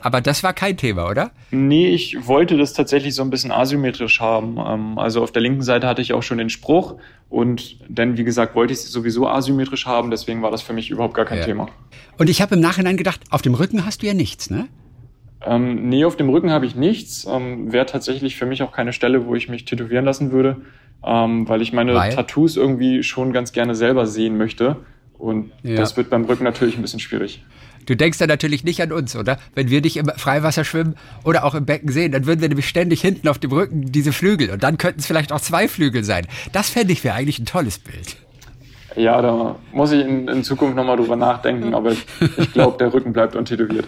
Aber 0.06 0.22
das 0.22 0.44
war 0.44 0.54
kein 0.54 0.78
Thema, 0.78 1.10
oder? 1.10 1.32
Nee, 1.50 1.88
ich 1.88 2.28
wollte 2.28 2.58
das 2.58 2.74
tatsächlich 2.74 3.16
so 3.16 3.24
ein 3.24 3.32
bisschen 3.32 3.52
asymmetrisch 3.52 4.20
haben. 4.20 4.60
Ähm, 4.64 5.00
also 5.00 5.24
auf 5.24 5.32
der 5.32 5.42
linken 5.42 5.64
Seite 5.64 5.88
hatte 5.88 6.04
ich 6.04 6.14
auch 6.14 6.22
schon 6.22 6.38
den 6.38 6.52
Spruch 6.52 6.98
und 7.28 7.78
dann, 7.90 8.16
wie 8.16 8.24
gesagt, 8.24 8.54
wollte 8.54 8.72
ich 8.72 8.78
es 8.78 8.92
sowieso 8.92 9.28
asymmetrisch 9.28 9.88
haben, 9.88 10.12
deswegen 10.12 10.44
war 10.44 10.52
das 10.52 10.62
für 10.62 10.74
mich 10.74 10.92
überhaupt 10.92 11.16
gar 11.16 11.26
kein 11.26 11.40
ja. 11.40 11.46
Thema. 11.46 11.70
Und 12.20 12.30
ich 12.30 12.40
habe 12.40 12.54
im 12.54 12.62
Nachhinein 12.62 12.98
gedacht, 12.98 13.20
auf 13.32 13.42
dem 13.42 13.56
Rücken 13.56 13.84
hast 13.84 14.04
du 14.04 14.06
ja 14.06 14.14
nichts, 14.14 14.52
ne? 14.52 14.68
Ähm, 15.44 15.90
nee, 15.90 16.06
auf 16.06 16.16
dem 16.16 16.30
Rücken 16.30 16.52
habe 16.52 16.68
ich 16.68 16.76
nichts. 16.76 17.26
Ähm, 17.28 17.74
Wäre 17.74 17.88
tatsächlich 17.88 18.36
für 18.36 18.46
mich 18.46 18.62
auch 18.62 18.72
keine 18.72 18.94
Stelle, 18.94 19.26
wo 19.26 19.34
ich 19.34 19.50
mich 19.50 19.66
tätowieren 19.66 20.06
lassen 20.06 20.32
würde, 20.32 20.58
ähm, 21.04 21.50
weil 21.50 21.64
ich 21.64 21.74
meine 21.74 21.96
weil? 21.96 22.14
Tattoos 22.14 22.58
irgendwie 22.58 23.02
schon 23.02 23.34
ganz 23.34 23.54
gerne 23.54 23.74
selber 23.74 24.06
sehen 24.06 24.38
möchte. 24.38 24.76
Und 25.18 25.52
ja. 25.64 25.78
das 25.78 25.98
wird 25.98 26.12
beim 26.12 26.26
Rücken 26.26 26.44
natürlich 26.44 26.78
ein 26.78 26.84
bisschen 26.84 27.00
schwierig. 27.00 27.44
Du 27.86 27.96
denkst 27.96 28.18
da 28.18 28.28
natürlich 28.28 28.64
nicht 28.64 28.82
an 28.82 28.92
uns, 28.92 29.16
oder? 29.16 29.38
Wenn 29.54 29.70
wir 29.70 29.82
dich 29.82 29.98
im 29.98 30.08
Freiwasser 30.16 30.64
schwimmen 30.64 30.96
oder 31.24 31.44
auch 31.44 31.56
im 31.56 31.66
Becken 31.66 31.92
sehen, 31.92 32.12
dann 32.12 32.26
würden 32.26 32.42
wir 32.42 32.50
nämlich 32.50 32.68
ständig 32.68 33.02
hinten 33.02 33.28
auf 33.28 33.40
dem 33.40 33.52
Rücken 33.52 33.92
diese 33.92 34.14
Flügel 34.14 34.50
und 34.50 34.64
dann 34.64 34.78
könnten 34.78 35.00
es 35.00 35.06
vielleicht 35.06 35.32
auch 35.32 35.42
zwei 35.42 35.68
Flügel 35.68 36.04
sein. 36.04 36.28
Das 36.52 36.70
fände 36.70 36.94
ich 36.94 37.04
wäre 37.04 37.16
eigentlich 37.16 37.40
ein 37.40 37.46
tolles 37.46 37.80
Bild. 37.80 38.18
Ja, 38.96 39.22
da 39.22 39.56
muss 39.74 39.92
ich 39.92 40.06
in, 40.06 40.28
in 40.28 40.44
Zukunft 40.44 40.76
nochmal 40.76 40.96
drüber 40.96 41.18
nachdenken, 41.18 41.74
aber 41.74 41.92
ich 41.92 42.54
glaube, 42.54 42.78
der 42.78 42.94
Rücken 42.94 43.12
bleibt 43.12 43.36
untätowiert. 43.36 43.86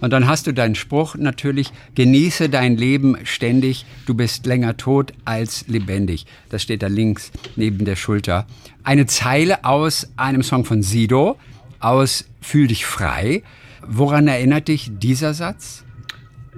Und 0.00 0.12
dann 0.12 0.26
hast 0.26 0.46
du 0.46 0.52
deinen 0.52 0.74
Spruch 0.74 1.16
natürlich, 1.16 1.70
genieße 1.94 2.48
dein 2.48 2.76
Leben 2.76 3.18
ständig, 3.24 3.84
du 4.06 4.14
bist 4.14 4.46
länger 4.46 4.76
tot 4.76 5.12
als 5.24 5.66
lebendig. 5.68 6.26
Das 6.50 6.62
steht 6.62 6.82
da 6.82 6.86
links 6.86 7.30
neben 7.56 7.84
der 7.84 7.96
Schulter. 7.96 8.46
Eine 8.84 9.06
Zeile 9.06 9.64
aus 9.64 10.10
einem 10.16 10.42
Song 10.42 10.64
von 10.64 10.82
Sido, 10.82 11.36
aus 11.80 12.28
Fühl 12.40 12.66
dich 12.66 12.86
frei. 12.86 13.42
Woran 13.86 14.28
erinnert 14.28 14.68
dich 14.68 14.90
dieser 14.98 15.34
Satz? 15.34 15.84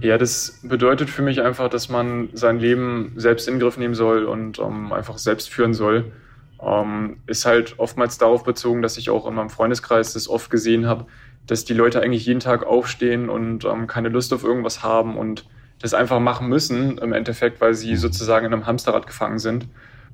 Ja, 0.01 0.17
das 0.17 0.61
bedeutet 0.63 1.11
für 1.11 1.23
mich 1.23 1.43
einfach, 1.43 1.69
dass 1.69 1.89
man 1.89 2.31
sein 2.33 2.59
Leben 2.59 3.13
selbst 3.17 3.49
in 3.49 3.55
den 3.55 3.61
Griff 3.61 3.77
nehmen 3.77 3.95
soll 3.95 4.25
und 4.25 4.59
um, 4.59 4.87
ähm, 4.87 4.93
einfach 4.93 5.19
selbst 5.19 5.51
führen 5.51 5.75
soll. 5.75 6.13
Um, 6.57 6.71
ähm, 6.71 7.17
ist 7.27 7.47
halt 7.47 7.79
oftmals 7.79 8.19
darauf 8.19 8.45
bezogen, 8.45 8.83
dass 8.83 8.99
ich 8.99 9.11
auch 9.11 9.27
in 9.27 9.35
meinem 9.35 9.51
Freundeskreis 9.51 10.13
das 10.13 10.29
oft 10.29 10.51
gesehen 10.51 10.87
habe, 10.87 11.07
dass 11.47 11.65
die 11.65 11.73
Leute 11.73 12.03
eigentlich 12.03 12.27
jeden 12.27 12.41
Tag 12.41 12.67
aufstehen 12.67 13.29
und 13.31 13.65
um, 13.65 13.81
ähm, 13.81 13.87
keine 13.87 14.09
Lust 14.09 14.33
auf 14.33 14.45
irgendwas 14.45 14.83
haben 14.83 15.17
und 15.17 15.47
das 15.81 15.95
einfach 15.95 16.21
machen 16.21 16.49
müssen 16.49 16.99
im 16.99 17.13
Endeffekt, 17.13 17.61
weil 17.61 17.75
sie 17.75 17.97
sozusagen 17.97 18.47
in 18.47 18.53
einem 18.53 18.67
Hamsterrad 18.67 19.07
gefangen 19.07 19.39
sind. 19.39 19.67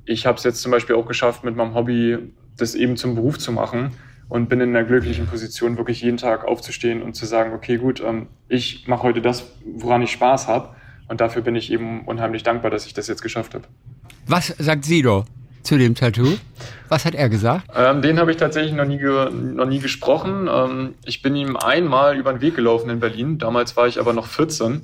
Ich 0.05 0.25
habe 0.25 0.37
es 0.37 0.43
jetzt 0.43 0.61
zum 0.61 0.71
Beispiel 0.71 0.95
auch 0.95 1.05
geschafft, 1.05 1.43
mit 1.43 1.55
meinem 1.55 1.73
Hobby 1.73 2.17
das 2.57 2.75
eben 2.75 2.95
zum 2.95 3.15
Beruf 3.15 3.37
zu 3.37 3.51
machen 3.51 3.91
und 4.29 4.49
bin 4.49 4.59
in 4.59 4.75
einer 4.75 4.85
glücklichen 4.85 5.27
Position, 5.27 5.77
wirklich 5.77 6.01
jeden 6.01 6.17
Tag 6.17 6.45
aufzustehen 6.45 7.01
und 7.01 7.15
zu 7.15 7.25
sagen, 7.25 7.53
okay, 7.53 7.77
gut, 7.77 8.01
ähm, 8.01 8.27
ich 8.49 8.87
mache 8.87 9.03
heute 9.03 9.21
das, 9.21 9.51
woran 9.65 10.01
ich 10.01 10.11
Spaß 10.11 10.47
habe. 10.47 10.75
Und 11.07 11.21
dafür 11.21 11.41
bin 11.41 11.55
ich 11.55 11.71
eben 11.71 12.05
unheimlich 12.05 12.43
dankbar, 12.43 12.69
dass 12.69 12.85
ich 12.85 12.93
das 12.93 13.07
jetzt 13.07 13.21
geschafft 13.21 13.53
habe. 13.53 13.65
Was 14.25 14.47
sagt 14.57 14.83
Sido 14.83 15.23
zu 15.63 15.77
dem 15.77 15.95
Tattoo? 15.95 16.37
Was 16.89 17.05
hat 17.05 17.15
er 17.15 17.29
gesagt? 17.29 17.69
Ähm, 17.75 18.01
den 18.01 18.19
habe 18.19 18.31
ich 18.31 18.37
tatsächlich 18.37 18.73
noch 18.73 18.85
nie, 18.85 18.99
noch 18.99 19.65
nie 19.65 19.79
gesprochen. 19.79 20.49
Ähm, 20.51 20.95
ich 21.05 21.21
bin 21.21 21.35
ihm 21.35 21.55
einmal 21.55 22.17
über 22.17 22.33
den 22.33 22.41
Weg 22.41 22.55
gelaufen 22.55 22.89
in 22.89 22.99
Berlin. 22.99 23.37
Damals 23.37 23.77
war 23.77 23.87
ich 23.87 23.99
aber 23.99 24.11
noch 24.11 24.27
14. 24.27 24.81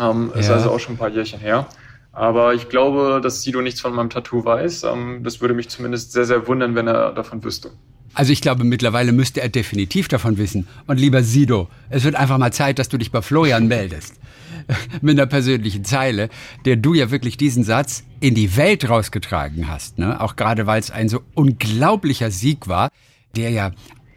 Ähm, 0.00 0.30
ja. 0.34 0.40
Ist 0.40 0.50
also 0.50 0.70
auch 0.70 0.80
schon 0.80 0.94
ein 0.94 0.98
paar 0.98 1.10
Jährchen 1.10 1.38
her. 1.38 1.66
Aber 2.12 2.54
ich 2.54 2.68
glaube, 2.68 3.20
dass 3.22 3.42
Sido 3.42 3.60
nichts 3.60 3.80
von 3.80 3.92
meinem 3.94 4.10
Tattoo 4.10 4.44
weiß. 4.44 4.84
Ähm, 4.84 5.20
das 5.22 5.40
würde 5.40 5.54
mich 5.54 5.68
zumindest 5.68 6.12
sehr, 6.12 6.24
sehr 6.24 6.46
wundern, 6.48 6.74
wenn 6.74 6.88
er 6.88 7.12
davon 7.12 7.42
wüsste. 7.44 7.70
Also 8.14 8.32
ich 8.32 8.40
glaube, 8.40 8.64
mittlerweile 8.64 9.12
müsste 9.12 9.40
er 9.40 9.48
definitiv 9.48 10.08
davon 10.08 10.38
wissen. 10.38 10.66
Und 10.86 10.98
lieber 10.98 11.22
Sido, 11.22 11.68
es 11.90 12.04
wird 12.04 12.14
einfach 12.14 12.38
mal 12.38 12.52
Zeit, 12.52 12.78
dass 12.78 12.88
du 12.88 12.96
dich 12.96 13.10
bei 13.10 13.22
Florian 13.22 13.66
meldest. 13.66 14.14
Mit 15.02 15.18
einer 15.18 15.26
persönlichen 15.26 15.84
Zeile, 15.84 16.30
der 16.64 16.76
du 16.76 16.94
ja 16.94 17.10
wirklich 17.10 17.36
diesen 17.36 17.64
Satz 17.64 18.04
in 18.20 18.34
die 18.34 18.56
Welt 18.56 18.88
rausgetragen 18.88 19.68
hast. 19.68 19.98
Ne? 19.98 20.20
Auch 20.20 20.36
gerade, 20.36 20.66
weil 20.66 20.80
es 20.80 20.90
ein 20.90 21.08
so 21.08 21.22
unglaublicher 21.34 22.30
Sieg 22.30 22.68
war, 22.68 22.90
der 23.36 23.50
ja 23.50 23.72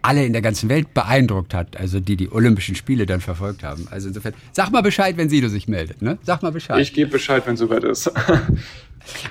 alle 0.08 0.26
in 0.26 0.32
der 0.32 0.42
ganzen 0.42 0.70
Welt 0.70 0.94
beeindruckt 0.94 1.54
hat, 1.54 1.76
also 1.76 2.00
die 2.00 2.16
die 2.16 2.32
Olympischen 2.32 2.76
Spiele 2.76 3.06
dann 3.06 3.20
verfolgt 3.20 3.62
haben. 3.64 3.90
Also 3.92 4.08
insofern, 4.08 4.34
sag 4.54 4.72
mal 4.72 4.82
Bescheid, 4.82 5.18
wenn 5.18 5.28
Sido 5.28 5.50
sich 5.50 5.68
meldet. 5.68 6.02
Ne? 6.02 6.18
Sag 6.24 6.42
mal 6.42 6.52
Bescheid. 6.54 6.80
Ich 6.80 6.94
gebe 6.94 7.12
Bescheid, 7.12 7.46
wenn 7.46 7.58
soweit 7.58 7.84
ist. 7.84 8.10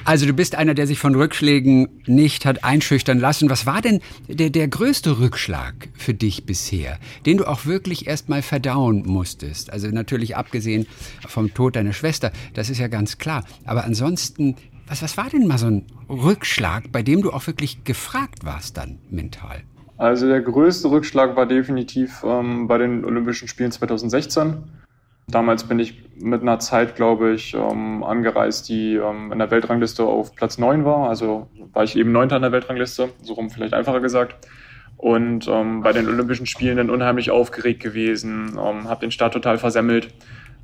Also 0.05 0.25
du 0.25 0.33
bist 0.33 0.55
einer, 0.55 0.73
der 0.73 0.87
sich 0.87 0.99
von 0.99 1.15
Rückschlägen 1.15 1.89
nicht 2.07 2.47
hat 2.47 2.65
einschüchtern 2.65 3.19
lassen. 3.19 3.51
Was 3.51 3.67
war 3.67 3.83
denn 3.83 4.01
der, 4.27 4.49
der 4.49 4.69
größte 4.69 5.19
Rückschlag 5.19 5.91
für 5.93 6.15
dich 6.15 6.47
bisher, 6.47 6.99
den 7.27 7.37
du 7.37 7.45
auch 7.45 7.67
wirklich 7.67 8.07
erst 8.07 8.31
mal 8.31 8.41
verdauen 8.41 9.03
musstest? 9.05 9.71
Also 9.71 9.89
natürlich 9.89 10.35
abgesehen 10.35 10.87
vom 11.27 11.53
Tod 11.53 11.77
deiner 11.77 11.93
Schwester, 11.93 12.33
das 12.55 12.71
ist 12.71 12.79
ja 12.79 12.89
ganz 12.89 13.19
klar. 13.19 13.45
Aber 13.67 13.85
ansonsten, 13.85 14.57
was, 14.87 15.03
was 15.03 15.19
war 15.19 15.29
denn 15.29 15.47
mal 15.47 15.59
so 15.59 15.67
ein 15.67 15.85
Rückschlag, 16.09 16.91
bei 16.91 17.03
dem 17.03 17.21
du 17.21 17.31
auch 17.33 17.47
wirklich 17.47 17.85
gefragt 17.85 18.45
warst 18.45 18.79
dann 18.79 18.99
mental? 19.11 19.63
Also 19.99 20.29
der 20.29 20.41
größte 20.41 20.91
Rückschlag 20.91 21.37
war 21.37 21.47
definitiv 21.47 22.23
ähm, 22.25 22.69
bei 22.69 22.79
den 22.79 23.05
Olympischen 23.05 23.49
Spielen 23.49 23.73
2016 23.73 24.65
Damals 25.29 25.65
bin 25.65 25.81
ich 25.81 26.05
mit 26.17 26.43
einer 26.43 26.61
Zeit, 26.61 26.95
glaube 26.95 27.33
ich, 27.33 27.53
ähm, 27.55 28.05
angereist, 28.05 28.69
die 28.69 28.95
ähm, 28.95 29.33
in 29.33 29.41
der 29.41 29.51
Weltrangliste 29.51 30.05
auf 30.05 30.37
Platz 30.37 30.57
9 30.57 30.85
war. 30.85 31.09
Also 31.09 31.49
war 31.73 31.83
ich 31.83 31.97
eben 31.97 32.13
Neunter 32.13 32.37
in 32.37 32.43
der 32.43 32.53
Weltrangliste, 32.53 33.09
so 33.23 33.35
rum 33.35 33.51
vielleicht 33.51 33.75
einfacher 33.75 34.01
gesagt. 34.01 34.47
Und 34.97 35.49
ähm, 35.49 35.83
bei 35.83 35.93
den 35.93 36.09
Olympischen 36.09 36.47
Spielen 36.47 36.77
dann 36.77 36.91
unheimlich 36.91 37.33
aufgeregt 37.33 37.83
gewesen, 37.83 38.51
ähm, 38.53 38.89
habe 38.89 39.01
den 39.01 39.11
Start 39.11 39.33
total 39.33 39.59
versemmelt 39.59 40.15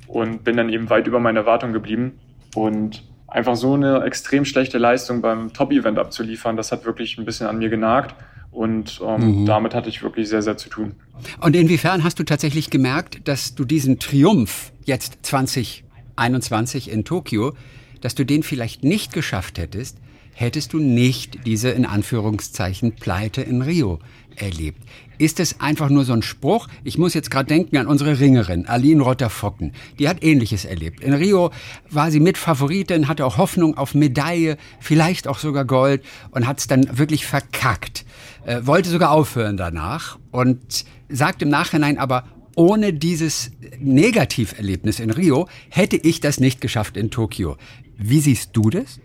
und 0.07 0.45
bin 0.45 0.55
dann 0.55 0.69
eben 0.69 0.89
weit 0.89 1.07
über 1.07 1.19
meine 1.19 1.39
Erwartung 1.39 1.73
geblieben. 1.73 2.19
Und 2.55 3.03
einfach 3.27 3.57
so 3.57 3.73
eine 3.73 4.03
extrem 4.03 4.45
schlechte 4.45 4.77
Leistung 4.77 5.21
beim 5.21 5.51
Top-Event 5.51 5.99
abzuliefern, 5.99 6.55
das 6.55 6.71
hat 6.71 6.85
wirklich 6.85 7.17
ein 7.17 7.25
bisschen 7.25 7.47
an 7.47 7.57
mir 7.57 7.69
genagt. 7.69 8.15
Und 8.53 9.01
ähm, 9.03 9.41
mhm. 9.41 9.45
damit 9.45 9.73
hatte 9.73 9.89
ich 9.89 10.03
wirklich 10.03 10.29
sehr, 10.29 10.41
sehr 10.41 10.57
zu 10.57 10.69
tun. 10.69 10.93
Und 11.39 11.55
inwiefern 11.55 12.03
hast 12.03 12.19
du 12.19 12.23
tatsächlich 12.23 12.69
gemerkt, 12.69 13.27
dass 13.27 13.55
du 13.55 13.65
diesen 13.65 13.99
Triumph 13.99 14.71
jetzt 14.85 15.17
2021 15.23 16.91
in 16.91 17.03
Tokio, 17.03 17.53
dass 18.01 18.15
du 18.15 18.25
den 18.25 18.43
vielleicht 18.43 18.83
nicht 18.83 19.11
geschafft 19.11 19.57
hättest, 19.57 19.97
hättest 20.33 20.73
du 20.73 20.79
nicht 20.79 21.45
diese 21.45 21.69
in 21.69 21.85
Anführungszeichen 21.85 22.93
Pleite 22.93 23.41
in 23.41 23.61
Rio 23.61 23.99
erlebt. 24.35 24.81
Ist 25.17 25.39
es 25.39 25.59
einfach 25.59 25.89
nur 25.89 26.05
so 26.05 26.13
ein 26.13 26.21
Spruch? 26.21 26.67
Ich 26.83 26.97
muss 26.97 27.13
jetzt 27.13 27.31
gerade 27.31 27.47
denken 27.47 27.77
an 27.77 27.87
unsere 27.87 28.19
Ringerin, 28.19 28.65
Aline 28.65 29.03
Rotter-Focken. 29.03 29.73
Die 29.99 30.09
hat 30.09 30.23
Ähnliches 30.23 30.65
erlebt. 30.65 31.01
In 31.01 31.13
Rio 31.13 31.51
war 31.89 32.11
sie 32.11 32.19
Mitfavoritin, 32.19 33.07
hatte 33.07 33.25
auch 33.25 33.37
Hoffnung 33.37 33.77
auf 33.77 33.93
Medaille, 33.93 34.57
vielleicht 34.79 35.27
auch 35.27 35.39
sogar 35.39 35.65
Gold 35.65 36.03
und 36.31 36.47
hat 36.47 36.59
es 36.59 36.67
dann 36.67 36.97
wirklich 36.97 37.25
verkackt. 37.25 38.05
Äh, 38.45 38.61
wollte 38.65 38.89
sogar 38.89 39.11
aufhören 39.11 39.57
danach 39.57 40.19
und 40.31 40.85
sagt 41.09 41.41
im 41.41 41.49
Nachhinein 41.49 41.97
aber, 41.97 42.25
ohne 42.55 42.93
dieses 42.93 43.51
Negativerlebnis 43.79 44.99
in 44.99 45.09
Rio 45.09 45.47
hätte 45.69 45.95
ich 45.95 46.19
das 46.19 46.39
nicht 46.39 46.61
geschafft 46.61 46.97
in 46.97 47.09
Tokio. 47.09 47.57
Wie 47.97 48.19
siehst 48.19 48.51
du 48.53 48.69
das? 48.69 48.99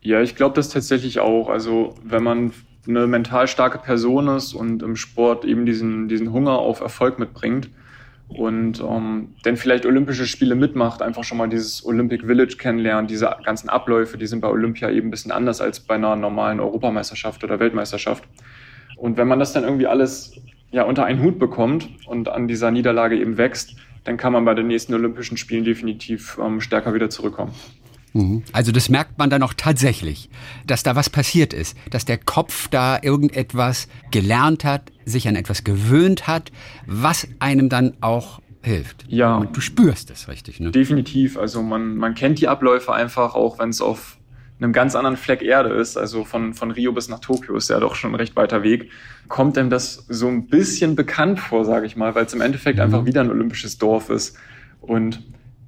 Ja, 0.00 0.20
ich 0.20 0.36
glaube 0.36 0.54
das 0.54 0.68
tatsächlich 0.68 1.18
auch. 1.18 1.48
Also 1.48 1.94
wenn 2.04 2.22
man 2.22 2.52
eine 2.86 3.06
mental 3.06 3.46
starke 3.48 3.78
Person 3.78 4.28
ist 4.28 4.54
und 4.54 4.82
im 4.82 4.96
Sport 4.96 5.44
eben 5.44 5.66
diesen, 5.66 6.08
diesen 6.08 6.32
Hunger 6.32 6.58
auf 6.58 6.80
Erfolg 6.80 7.18
mitbringt 7.18 7.70
und 8.28 8.80
ähm, 8.80 9.34
dann 9.42 9.56
vielleicht 9.56 9.86
Olympische 9.86 10.26
Spiele 10.26 10.54
mitmacht, 10.54 11.02
einfach 11.02 11.24
schon 11.24 11.38
mal 11.38 11.48
dieses 11.48 11.84
Olympic 11.84 12.26
Village 12.26 12.56
kennenlernen, 12.56 13.06
diese 13.06 13.36
ganzen 13.44 13.68
Abläufe, 13.68 14.18
die 14.18 14.26
sind 14.26 14.40
bei 14.40 14.48
Olympia 14.48 14.90
eben 14.90 15.08
ein 15.08 15.10
bisschen 15.10 15.32
anders 15.32 15.60
als 15.60 15.80
bei 15.80 15.94
einer 15.94 16.16
normalen 16.16 16.60
Europameisterschaft 16.60 17.44
oder 17.44 17.60
Weltmeisterschaft. 17.60 18.24
Und 18.96 19.16
wenn 19.16 19.28
man 19.28 19.38
das 19.38 19.52
dann 19.52 19.64
irgendwie 19.64 19.86
alles 19.86 20.32
ja 20.70 20.82
unter 20.82 21.04
einen 21.04 21.22
Hut 21.22 21.38
bekommt 21.38 21.88
und 22.06 22.28
an 22.28 22.48
dieser 22.48 22.70
Niederlage 22.70 23.16
eben 23.16 23.36
wächst, 23.36 23.76
dann 24.04 24.16
kann 24.16 24.32
man 24.32 24.44
bei 24.44 24.54
den 24.54 24.66
nächsten 24.66 24.94
Olympischen 24.94 25.36
Spielen 25.36 25.64
definitiv 25.64 26.38
ähm, 26.42 26.60
stärker 26.60 26.94
wieder 26.94 27.10
zurückkommen. 27.10 27.52
Mhm. 28.14 28.42
Also 28.52 28.72
das 28.72 28.88
merkt 28.88 29.18
man 29.18 29.28
dann 29.28 29.42
auch 29.42 29.54
tatsächlich, 29.54 30.30
dass 30.66 30.82
da 30.82 30.96
was 30.96 31.10
passiert 31.10 31.52
ist, 31.52 31.76
dass 31.90 32.04
der 32.04 32.16
Kopf 32.16 32.68
da 32.68 32.98
irgendetwas 33.02 33.88
gelernt 34.10 34.64
hat, 34.64 34.92
sich 35.04 35.28
an 35.28 35.36
etwas 35.36 35.64
gewöhnt 35.64 36.26
hat, 36.26 36.50
was 36.86 37.28
einem 37.40 37.68
dann 37.68 37.94
auch 38.00 38.40
hilft. 38.62 39.04
Ja. 39.08 39.36
Und 39.36 39.56
du 39.56 39.60
spürst 39.60 40.10
es 40.10 40.28
richtig, 40.28 40.60
ne? 40.60 40.70
Definitiv. 40.70 41.36
Also 41.36 41.62
man, 41.62 41.96
man 41.96 42.14
kennt 42.14 42.40
die 42.40 42.48
Abläufe 42.48 42.94
einfach, 42.94 43.34
auch 43.34 43.58
wenn 43.58 43.68
es 43.68 43.80
auf 43.80 44.16
einem 44.60 44.72
ganz 44.72 44.94
anderen 44.94 45.16
Fleck 45.16 45.42
Erde 45.42 45.70
ist, 45.70 45.96
also 45.96 46.24
von, 46.24 46.54
von 46.54 46.70
Rio 46.70 46.92
bis 46.92 47.08
nach 47.08 47.18
Tokio 47.18 47.56
ist 47.56 47.68
ja 47.68 47.80
doch 47.80 47.96
schon 47.96 48.12
ein 48.12 48.14
recht 48.14 48.36
weiter 48.36 48.62
Weg, 48.62 48.90
kommt 49.28 49.58
einem 49.58 49.68
das 49.68 50.06
so 50.08 50.28
ein 50.28 50.46
bisschen 50.46 50.94
bekannt 50.94 51.40
vor, 51.40 51.64
sage 51.64 51.86
ich 51.86 51.96
mal, 51.96 52.14
weil 52.14 52.24
es 52.24 52.32
im 52.32 52.40
Endeffekt 52.40 52.78
mhm. 52.78 52.84
einfach 52.84 53.04
wieder 53.04 53.20
ein 53.20 53.30
olympisches 53.30 53.78
Dorf 53.78 54.10
ist. 54.10 54.36
Und 54.80 55.22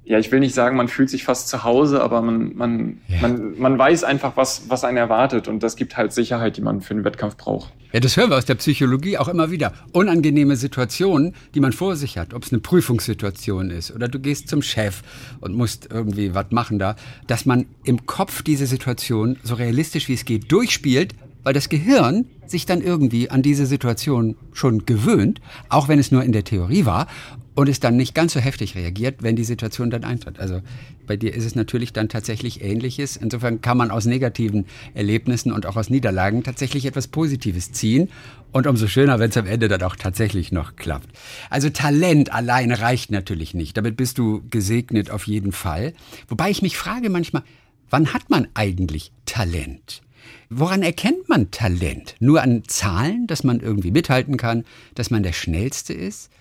ja, 0.07 0.17
ich 0.17 0.31
will 0.31 0.39
nicht 0.39 0.55
sagen, 0.55 0.77
man 0.77 0.87
fühlt 0.87 1.09
sich 1.09 1.25
fast 1.25 1.49
zu 1.49 1.65
Hause, 1.65 2.01
aber 2.01 2.21
man, 2.21 2.55
man, 2.55 3.01
ja. 3.09 3.19
man, 3.21 3.59
man 3.59 3.77
weiß 3.77 4.05
einfach, 4.05 4.37
was, 4.37 4.69
was 4.69 4.85
einen 4.85 4.97
erwartet. 4.97 5.49
Und 5.49 5.63
das 5.63 5.75
gibt 5.75 5.97
halt 5.97 6.13
Sicherheit, 6.13 6.55
die 6.55 6.61
man 6.61 6.79
für 6.79 6.93
einen 6.93 7.03
Wettkampf 7.03 7.35
braucht. 7.35 7.73
Ja, 7.91 7.99
das 7.99 8.15
hören 8.15 8.29
wir 8.29 8.37
aus 8.37 8.45
der 8.45 8.55
Psychologie 8.55 9.17
auch 9.17 9.27
immer 9.27 9.51
wieder. 9.51 9.73
Unangenehme 9.91 10.55
Situationen, 10.55 11.35
die 11.55 11.59
man 11.59 11.73
vor 11.73 11.97
sich 11.97 12.17
hat, 12.17 12.33
ob 12.33 12.43
es 12.43 12.53
eine 12.53 12.61
Prüfungssituation 12.61 13.69
ist 13.69 13.91
oder 13.91 14.07
du 14.07 14.19
gehst 14.19 14.47
zum 14.47 14.61
Chef 14.61 15.01
und 15.41 15.55
musst 15.55 15.89
irgendwie 15.91 16.33
was 16.33 16.51
machen 16.51 16.79
da, 16.79 16.95
dass 17.27 17.45
man 17.45 17.65
im 17.83 18.05
Kopf 18.05 18.43
diese 18.43 18.65
Situation 18.65 19.37
so 19.43 19.55
realistisch 19.55 20.07
wie 20.07 20.13
es 20.13 20.23
geht 20.23 20.51
durchspielt, 20.51 21.15
weil 21.47 21.53
das 21.53 21.69
Gehirn 21.69 22.25
sich 22.45 22.65
dann 22.65 22.81
irgendwie 22.81 23.29
an 23.29 23.41
diese 23.41 23.65
Situation 23.65 24.35
schon 24.51 24.85
gewöhnt, 24.85 25.39
auch 25.69 25.87
wenn 25.87 25.97
es 25.97 26.11
nur 26.11 26.21
in 26.21 26.33
der 26.33 26.43
Theorie 26.43 26.83
war 26.83 27.07
und 27.55 27.69
es 27.69 27.79
dann 27.79 27.95
nicht 27.95 28.13
ganz 28.13 28.33
so 28.33 28.41
heftig 28.41 28.75
reagiert, 28.75 29.23
wenn 29.23 29.37
die 29.37 29.45
Situation 29.45 29.89
dann 29.89 30.03
eintritt. 30.03 30.39
Also 30.39 30.59
bei 31.05 31.15
dir 31.15 31.33
ist 31.33 31.45
es 31.45 31.55
natürlich 31.55 31.93
dann 31.93 32.09
tatsächlich 32.09 32.61
Ähnliches. 32.65 33.15
Insofern 33.15 33.61
kann 33.61 33.77
man 33.77 33.91
aus 33.91 34.05
negativen 34.05 34.65
Erlebnissen 34.93 35.53
und 35.53 35.65
auch 35.65 35.77
aus 35.77 35.89
Niederlagen 35.89 36.43
tatsächlich 36.43 36.85
etwas 36.85 37.07
Positives 37.07 37.71
ziehen. 37.71 38.09
Und 38.51 38.67
umso 38.67 38.87
schöner, 38.87 39.17
wenn 39.19 39.29
es 39.29 39.37
am 39.37 39.47
Ende 39.47 39.69
dann 39.69 39.83
auch 39.83 39.95
tatsächlich 39.95 40.51
noch 40.51 40.75
klappt. 40.75 41.07
Also 41.49 41.69
Talent 41.69 42.33
allein 42.33 42.73
reicht 42.73 43.09
natürlich 43.09 43.53
nicht. 43.53 43.77
Damit 43.77 43.95
bist 43.95 44.17
du 44.17 44.43
gesegnet 44.49 45.11
auf 45.11 45.27
jeden 45.27 45.53
Fall. 45.53 45.93
Wobei 46.27 46.49
ich 46.49 46.61
mich 46.61 46.77
frage 46.77 47.09
manchmal, 47.09 47.43
wann 47.89 48.13
hat 48.13 48.29
man 48.29 48.49
eigentlich 48.53 49.13
Talent? 49.25 50.01
Woran 50.49 50.81
erkennt 50.81 51.27
man 51.27 51.51
Talent? 51.51 52.15
Nur 52.19 52.41
an 52.41 52.63
Zahlen, 52.67 53.27
dass 53.27 53.43
man 53.43 53.59
irgendwie 53.59 53.91
mithalten 53.91 54.37
kann, 54.37 54.63
dass 54.95 55.11
man 55.11 55.23
der 55.23 55.33
Schnellste 55.33 55.93
ist? 55.93 56.31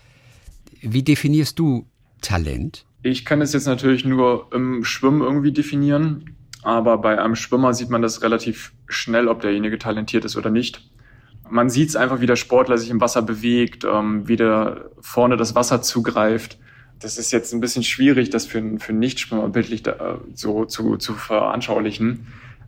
Wie 0.80 1.02
definierst 1.02 1.58
du 1.58 1.86
Talent? 2.20 2.84
Ich 3.02 3.24
kann 3.24 3.40
es 3.40 3.52
jetzt 3.52 3.66
natürlich 3.66 4.04
nur 4.04 4.48
im 4.52 4.84
Schwimmen 4.84 5.22
irgendwie 5.22 5.52
definieren, 5.52 6.36
aber 6.62 6.98
bei 6.98 7.20
einem 7.20 7.36
Schwimmer 7.36 7.74
sieht 7.74 7.90
man 7.90 8.02
das 8.02 8.22
relativ 8.22 8.72
schnell, 8.86 9.28
ob 9.28 9.40
derjenige 9.40 9.78
talentiert 9.78 10.24
ist 10.24 10.36
oder 10.36 10.50
nicht. 10.50 10.88
Man 11.48 11.70
sieht 11.70 11.88
es 11.88 11.96
einfach, 11.96 12.20
wie 12.20 12.26
der 12.26 12.36
Sportler 12.36 12.78
sich 12.78 12.90
im 12.90 13.00
Wasser 13.00 13.22
bewegt, 13.22 13.84
ähm, 13.84 14.26
wie 14.26 14.36
der 14.36 14.90
vorne 15.00 15.36
das 15.36 15.54
Wasser 15.54 15.82
zugreift. 15.82 16.58
Das 16.98 17.18
ist 17.18 17.30
jetzt 17.30 17.52
ein 17.52 17.60
bisschen 17.60 17.84
schwierig, 17.84 18.30
das 18.30 18.46
für, 18.46 18.60
für 18.78 18.88
einen 18.90 18.98
Nichtschwimmer 18.98 19.48
bildlich 19.48 19.82
da, 19.82 20.20
so 20.34 20.64
zu, 20.64 20.96
zu 20.96 21.14
veranschaulichen. 21.14 22.26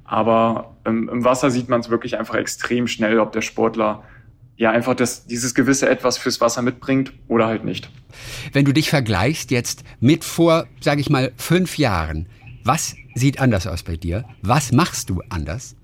Aber 0.08 0.74
im, 0.86 1.08
im 1.10 1.22
Wasser 1.22 1.50
sieht 1.50 1.68
man 1.68 1.80
es 1.80 1.90
wirklich 1.90 2.18
einfach 2.18 2.34
extrem 2.34 2.88
schnell, 2.88 3.20
ob 3.20 3.32
der 3.32 3.42
Sportler 3.42 4.02
ja 4.56 4.70
einfach 4.70 4.94
das, 4.94 5.26
dieses 5.26 5.54
gewisse 5.54 5.86
Etwas 5.88 6.16
fürs 6.16 6.40
Wasser 6.40 6.62
mitbringt 6.62 7.12
oder 7.28 7.46
halt 7.46 7.64
nicht. 7.64 7.90
Wenn 8.54 8.64
du 8.64 8.72
dich 8.72 8.88
vergleichst 8.88 9.50
jetzt 9.50 9.84
mit 10.00 10.24
vor, 10.24 10.66
sage 10.80 11.02
ich 11.02 11.10
mal, 11.10 11.32
fünf 11.36 11.76
Jahren, 11.76 12.26
was 12.64 12.96
sieht 13.14 13.38
anders 13.38 13.66
aus 13.66 13.82
bei 13.82 13.96
dir? 13.96 14.24
Was 14.40 14.72
machst 14.72 15.10
du 15.10 15.20
anders? 15.28 15.76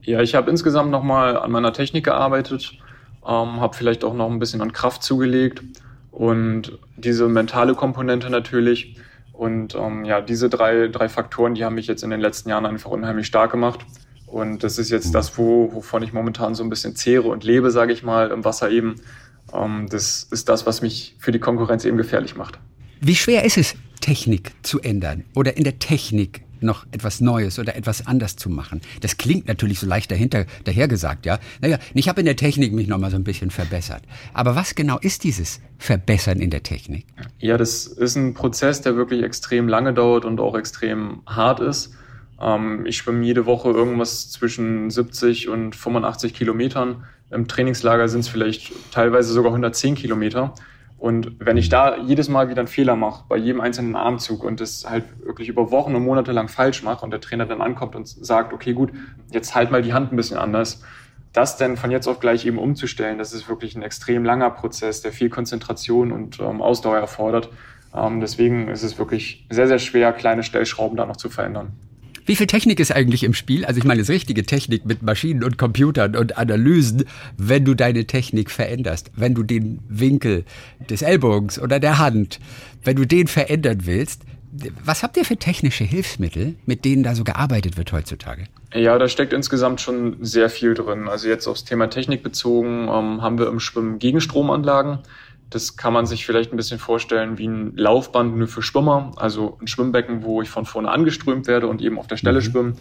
Ja, 0.00 0.22
ich 0.22 0.34
habe 0.34 0.50
insgesamt 0.50 0.90
nochmal 0.90 1.36
an 1.36 1.50
meiner 1.50 1.74
Technik 1.74 2.04
gearbeitet, 2.04 2.78
ähm, 3.26 3.60
habe 3.60 3.76
vielleicht 3.76 4.04
auch 4.04 4.14
noch 4.14 4.30
ein 4.30 4.38
bisschen 4.38 4.62
an 4.62 4.72
Kraft 4.72 5.02
zugelegt 5.02 5.62
und 6.10 6.78
diese 6.96 7.28
mentale 7.28 7.74
Komponente 7.74 8.30
natürlich. 8.30 8.96
Und 9.34 9.74
ähm, 9.74 10.04
ja, 10.04 10.20
diese 10.20 10.48
drei, 10.48 10.86
drei 10.88 11.08
Faktoren, 11.08 11.54
die 11.54 11.64
haben 11.64 11.74
mich 11.74 11.88
jetzt 11.88 12.04
in 12.04 12.10
den 12.10 12.20
letzten 12.20 12.48
Jahren 12.48 12.64
einfach 12.66 12.90
unheimlich 12.90 13.26
stark 13.26 13.50
gemacht. 13.50 13.80
Und 14.26 14.62
das 14.62 14.78
ist 14.78 14.90
jetzt 14.90 15.08
mhm. 15.08 15.12
das, 15.12 15.36
wo, 15.36 15.72
wovon 15.74 16.02
ich 16.02 16.12
momentan 16.12 16.54
so 16.54 16.62
ein 16.62 16.70
bisschen 16.70 16.94
zehre 16.94 17.28
und 17.28 17.44
lebe, 17.44 17.70
sage 17.70 17.92
ich 17.92 18.02
mal, 18.02 18.30
im 18.30 18.44
Wasser 18.44 18.70
eben. 18.70 18.94
Ähm, 19.52 19.88
das 19.90 20.22
ist 20.30 20.48
das, 20.48 20.66
was 20.66 20.82
mich 20.82 21.16
für 21.18 21.32
die 21.32 21.40
Konkurrenz 21.40 21.84
eben 21.84 21.96
gefährlich 21.96 22.36
macht. 22.36 22.58
Wie 23.00 23.16
schwer 23.16 23.44
ist 23.44 23.58
es, 23.58 23.74
Technik 24.00 24.52
zu 24.62 24.80
ändern 24.80 25.24
oder 25.34 25.56
in 25.56 25.64
der 25.64 25.78
Technik 25.78 26.42
noch 26.64 26.86
etwas 26.90 27.20
Neues 27.20 27.58
oder 27.58 27.76
etwas 27.76 28.06
anders 28.06 28.36
zu 28.36 28.48
machen. 28.48 28.80
Das 29.02 29.16
klingt 29.16 29.46
natürlich 29.46 29.78
so 29.78 29.86
leicht 29.86 30.10
dahinter, 30.10 30.46
dahergesagt, 30.64 31.26
ja. 31.26 31.38
Naja, 31.60 31.78
ich 31.92 32.08
habe 32.08 32.20
in 32.20 32.26
der 32.26 32.36
Technik 32.36 32.72
mich 32.72 32.88
noch 32.88 32.98
mal 32.98 33.10
so 33.10 33.16
ein 33.16 33.24
bisschen 33.24 33.50
verbessert. 33.50 34.02
Aber 34.32 34.56
was 34.56 34.74
genau 34.74 34.98
ist 34.98 35.24
dieses 35.24 35.60
Verbessern 35.78 36.40
in 36.40 36.50
der 36.50 36.62
Technik? 36.62 37.06
Ja, 37.38 37.56
das 37.56 37.86
ist 37.86 38.16
ein 38.16 38.34
Prozess, 38.34 38.80
der 38.80 38.96
wirklich 38.96 39.22
extrem 39.22 39.68
lange 39.68 39.92
dauert 39.92 40.24
und 40.24 40.40
auch 40.40 40.56
extrem 40.56 41.20
hart 41.26 41.60
ist. 41.60 41.94
Ähm, 42.40 42.86
ich 42.86 42.96
schwimme 42.96 43.24
jede 43.24 43.46
Woche 43.46 43.70
irgendwas 43.70 44.30
zwischen 44.30 44.90
70 44.90 45.48
und 45.48 45.76
85 45.76 46.34
Kilometern. 46.34 47.04
Im 47.30 47.48
Trainingslager 47.48 48.08
sind 48.08 48.20
es 48.20 48.28
vielleicht 48.28 48.72
teilweise 48.92 49.32
sogar 49.32 49.52
110 49.52 49.94
Kilometer. 49.94 50.54
Und 51.04 51.36
wenn 51.38 51.58
ich 51.58 51.68
da 51.68 51.98
jedes 51.98 52.30
Mal 52.30 52.48
wieder 52.48 52.60
einen 52.60 52.66
Fehler 52.66 52.96
mache, 52.96 53.24
bei 53.28 53.36
jedem 53.36 53.60
einzelnen 53.60 53.94
Armzug 53.94 54.42
und 54.42 54.58
das 54.62 54.88
halt 54.88 55.04
wirklich 55.22 55.48
über 55.48 55.70
Wochen 55.70 55.94
und 55.94 56.02
Monate 56.02 56.32
lang 56.32 56.48
falsch 56.48 56.82
mache 56.82 57.04
und 57.04 57.10
der 57.10 57.20
Trainer 57.20 57.44
dann 57.44 57.60
ankommt 57.60 57.94
und 57.94 58.08
sagt, 58.08 58.54
okay, 58.54 58.72
gut, 58.72 58.90
jetzt 59.30 59.54
halt 59.54 59.70
mal 59.70 59.82
die 59.82 59.92
Hand 59.92 60.14
ein 60.14 60.16
bisschen 60.16 60.38
anders, 60.38 60.82
das 61.34 61.58
dann 61.58 61.76
von 61.76 61.90
jetzt 61.90 62.08
auf 62.08 62.20
gleich 62.20 62.46
eben 62.46 62.56
umzustellen, 62.56 63.18
das 63.18 63.34
ist 63.34 63.50
wirklich 63.50 63.76
ein 63.76 63.82
extrem 63.82 64.24
langer 64.24 64.48
Prozess, 64.48 65.02
der 65.02 65.12
viel 65.12 65.28
Konzentration 65.28 66.10
und 66.10 66.40
ähm, 66.40 66.62
Ausdauer 66.62 66.96
erfordert. 66.96 67.50
Ähm, 67.94 68.20
deswegen 68.20 68.68
ist 68.68 68.82
es 68.82 68.96
wirklich 68.98 69.46
sehr, 69.50 69.68
sehr 69.68 69.80
schwer, 69.80 70.10
kleine 70.14 70.42
Stellschrauben 70.42 70.96
da 70.96 71.04
noch 71.04 71.18
zu 71.18 71.28
verändern. 71.28 71.72
Wie 72.26 72.36
viel 72.36 72.46
Technik 72.46 72.80
ist 72.80 72.90
eigentlich 72.90 73.22
im 73.22 73.34
Spiel? 73.34 73.64
Also 73.66 73.78
ich 73.78 73.84
meine, 73.84 74.00
es 74.00 74.08
ist 74.08 74.14
richtige 74.14 74.44
Technik 74.44 74.86
mit 74.86 75.02
Maschinen 75.02 75.44
und 75.44 75.58
Computern 75.58 76.16
und 76.16 76.38
Analysen, 76.38 77.04
wenn 77.36 77.64
du 77.64 77.74
deine 77.74 78.06
Technik 78.06 78.50
veränderst, 78.50 79.10
wenn 79.14 79.34
du 79.34 79.42
den 79.42 79.80
Winkel 79.88 80.44
des 80.88 81.02
Ellbogens 81.02 81.58
oder 81.58 81.78
der 81.80 81.98
Hand, 81.98 82.40
wenn 82.82 82.96
du 82.96 83.06
den 83.06 83.26
verändern 83.26 83.80
willst. 83.84 84.22
Was 84.84 85.02
habt 85.02 85.16
ihr 85.16 85.24
für 85.24 85.36
technische 85.36 85.84
Hilfsmittel, 85.84 86.54
mit 86.64 86.84
denen 86.84 87.02
da 87.02 87.14
so 87.14 87.24
gearbeitet 87.24 87.76
wird 87.76 87.92
heutzutage? 87.92 88.44
Ja, 88.72 88.98
da 88.98 89.08
steckt 89.08 89.32
insgesamt 89.32 89.80
schon 89.80 90.16
sehr 90.20 90.48
viel 90.48 90.74
drin. 90.74 91.08
Also 91.08 91.28
jetzt 91.28 91.46
aufs 91.46 91.64
Thema 91.64 91.88
Technik 91.90 92.22
bezogen 92.22 92.88
ähm, 92.88 93.20
haben 93.20 93.38
wir 93.38 93.48
im 93.48 93.60
Schwimmen 93.60 93.98
Gegenstromanlagen. 93.98 95.00
Das 95.50 95.76
kann 95.76 95.92
man 95.92 96.06
sich 96.06 96.26
vielleicht 96.26 96.52
ein 96.52 96.56
bisschen 96.56 96.78
vorstellen 96.78 97.38
wie 97.38 97.46
ein 97.46 97.76
Laufband 97.76 98.36
nur 98.36 98.48
für 98.48 98.62
Schwimmer, 98.62 99.12
also 99.16 99.58
ein 99.60 99.66
Schwimmbecken, 99.66 100.22
wo 100.22 100.42
ich 100.42 100.50
von 100.50 100.64
vorne 100.64 100.90
angeströmt 100.90 101.46
werde 101.46 101.68
und 101.68 101.80
eben 101.82 101.98
auf 101.98 102.06
der 102.06 102.16
Stelle 102.16 102.40
mhm. 102.40 102.44
schwimme. 102.44 102.72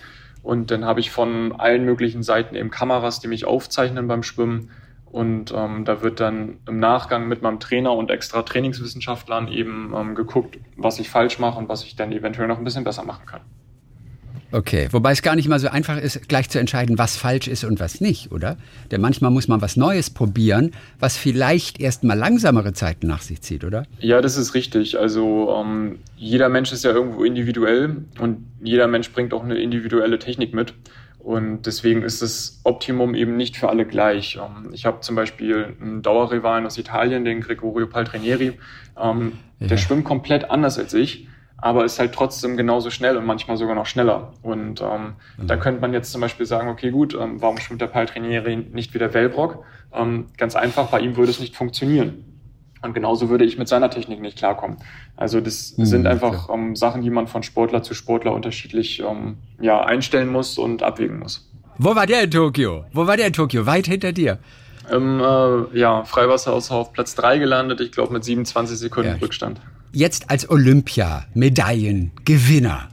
Und 0.41 0.71
dann 0.71 0.85
habe 0.85 0.99
ich 0.99 1.11
von 1.11 1.53
allen 1.53 1.85
möglichen 1.85 2.23
Seiten 2.23 2.55
eben 2.55 2.69
Kameras, 2.69 3.19
die 3.19 3.27
mich 3.27 3.45
aufzeichnen 3.45 4.07
beim 4.07 4.23
Schwimmen. 4.23 4.71
Und 5.05 5.53
ähm, 5.55 5.85
da 5.85 6.01
wird 6.01 6.19
dann 6.19 6.57
im 6.67 6.79
Nachgang 6.79 7.27
mit 7.27 7.43
meinem 7.43 7.59
Trainer 7.59 7.93
und 7.93 8.09
extra 8.09 8.41
Trainingswissenschaftlern 8.41 9.47
eben 9.47 9.93
ähm, 9.95 10.15
geguckt, 10.15 10.57
was 10.75 10.99
ich 10.99 11.09
falsch 11.09 11.37
mache 11.37 11.59
und 11.59 11.69
was 11.69 11.83
ich 11.83 11.95
dann 11.95 12.11
eventuell 12.11 12.47
noch 12.47 12.57
ein 12.57 12.63
bisschen 12.63 12.83
besser 12.83 13.03
machen 13.03 13.25
kann. 13.25 13.41
Okay, 14.53 14.87
wobei 14.91 15.11
es 15.11 15.23
gar 15.23 15.35
nicht 15.35 15.47
mal 15.47 15.59
so 15.59 15.67
einfach 15.67 15.97
ist, 15.97 16.29
gleich 16.29 16.47
zu 16.47 16.59
entscheiden, 16.59 16.99
was 16.99 17.17
falsch 17.17 17.47
ist 17.47 17.63
und 17.63 17.79
was 17.79 18.01
nicht, 18.01 18.31
oder? 18.31 18.57
Denn 18.91 19.01
manchmal 19.01 19.31
muss 19.31 19.47
man 19.47 19.61
was 19.63 19.77
Neues 19.77 20.11
probieren, 20.11 20.69
was 20.99 21.17
vielleicht 21.17 21.81
erst 21.81 22.03
mal 22.03 22.13
langsamere 22.13 22.71
Zeiten 22.73 23.07
nach 23.07 23.23
sich 23.23 23.41
zieht, 23.41 23.63
oder? 23.63 23.87
Ja, 23.97 24.21
das 24.21 24.37
ist 24.37 24.53
richtig. 24.53 24.99
Also 24.99 25.51
ähm, 25.59 25.97
jeder 26.17 26.49
Mensch 26.49 26.71
ist 26.71 26.83
ja 26.83 26.91
irgendwo 26.91 27.23
individuell 27.23 28.05
und 28.19 28.45
jeder 28.61 28.85
Mensch 28.85 29.11
bringt 29.11 29.33
auch 29.33 29.43
eine 29.43 29.57
individuelle 29.57 30.19
Technik 30.19 30.53
mit. 30.53 30.75
Und 31.17 31.65
deswegen 31.65 32.03
ist 32.03 32.21
das 32.21 32.59
Optimum 32.63 33.15
eben 33.15 33.35
nicht 33.37 33.57
für 33.57 33.69
alle 33.69 33.85
gleich. 33.85 34.37
Ähm, 34.37 34.69
ich 34.71 34.85
habe 34.85 34.99
zum 34.99 35.15
Beispiel 35.15 35.73
einen 35.81 36.03
Dauerrivalen 36.03 36.67
aus 36.67 36.77
Italien, 36.77 37.25
den 37.25 37.41
Gregorio 37.41 37.87
Paltrinieri. 37.87 38.59
Ähm, 39.01 39.31
ja. 39.59 39.67
Der 39.67 39.77
schwimmt 39.77 40.03
komplett 40.03 40.51
anders 40.51 40.77
als 40.77 40.93
ich 40.93 41.27
aber 41.63 41.85
ist 41.85 41.97
halt 41.97 42.11
trotzdem 42.13 42.57
genauso 42.57 42.89
schnell 42.89 43.15
und 43.15 43.25
manchmal 43.25 43.55
sogar 43.55 43.73
noch 43.73 43.85
schneller. 43.85 44.33
Und 44.41 44.81
ähm, 44.81 45.13
mhm. 45.37 45.47
da 45.47 45.55
könnte 45.55 45.79
man 45.79 45.93
jetzt 45.93 46.11
zum 46.11 46.19
Beispiel 46.19 46.45
sagen, 46.45 46.67
okay, 46.67 46.91
gut, 46.91 47.13
ähm, 47.13 47.41
warum 47.41 47.57
schwimmt 47.57 47.79
der 47.79 47.87
Paltrinieri 47.87 48.57
nicht 48.57 48.93
wie 48.93 48.99
der 48.99 49.13
Wellbrock? 49.13 49.63
Ähm, 49.93 50.25
ganz 50.37 50.57
einfach, 50.57 50.87
bei 50.89 50.99
ihm 50.99 51.15
würde 51.15 51.31
es 51.31 51.39
nicht 51.39 51.55
funktionieren. 51.55 52.25
Und 52.81 52.93
genauso 52.93 53.29
würde 53.29 53.45
ich 53.45 53.57
mit 53.57 53.69
seiner 53.69 53.89
Technik 53.89 54.19
nicht 54.19 54.37
klarkommen. 54.37 54.75
Also 55.15 55.39
das 55.39 55.77
mhm, 55.77 55.85
sind 55.85 56.05
einfach 56.05 56.49
ähm, 56.53 56.75
Sachen, 56.75 57.01
die 57.01 57.09
man 57.09 57.27
von 57.27 57.43
Sportler 57.43 57.81
zu 57.81 57.93
Sportler 57.93 58.33
unterschiedlich 58.33 58.99
ähm, 58.99 59.37
ja, 59.61 59.85
einstellen 59.85 60.27
muss 60.27 60.57
und 60.57 60.83
abwägen 60.83 61.19
muss. 61.19 61.49
Wo 61.77 61.95
war 61.95 62.05
der 62.05 62.23
in 62.23 62.31
Tokio? 62.31 62.83
Wo 62.91 63.07
war 63.07 63.15
der 63.15 63.27
in 63.27 63.33
Tokio? 63.33 63.65
Weit 63.65 63.87
hinter 63.87 64.11
dir? 64.11 64.39
Im 64.91 65.21
äh, 65.21 65.79
ja, 65.79 66.03
Freiwasser 66.03 66.51
auf 66.51 66.91
Platz 66.91 67.15
3 67.15 67.37
gelandet, 67.37 67.79
ich 67.79 67.93
glaube 67.93 68.11
mit 68.11 68.25
27 68.25 68.77
Sekunden 68.77 69.11
ja. 69.11 69.15
Rückstand. 69.15 69.61
Jetzt 69.95 70.31
als 70.31 70.49
Olympia-Medaillengewinner, 70.49 72.89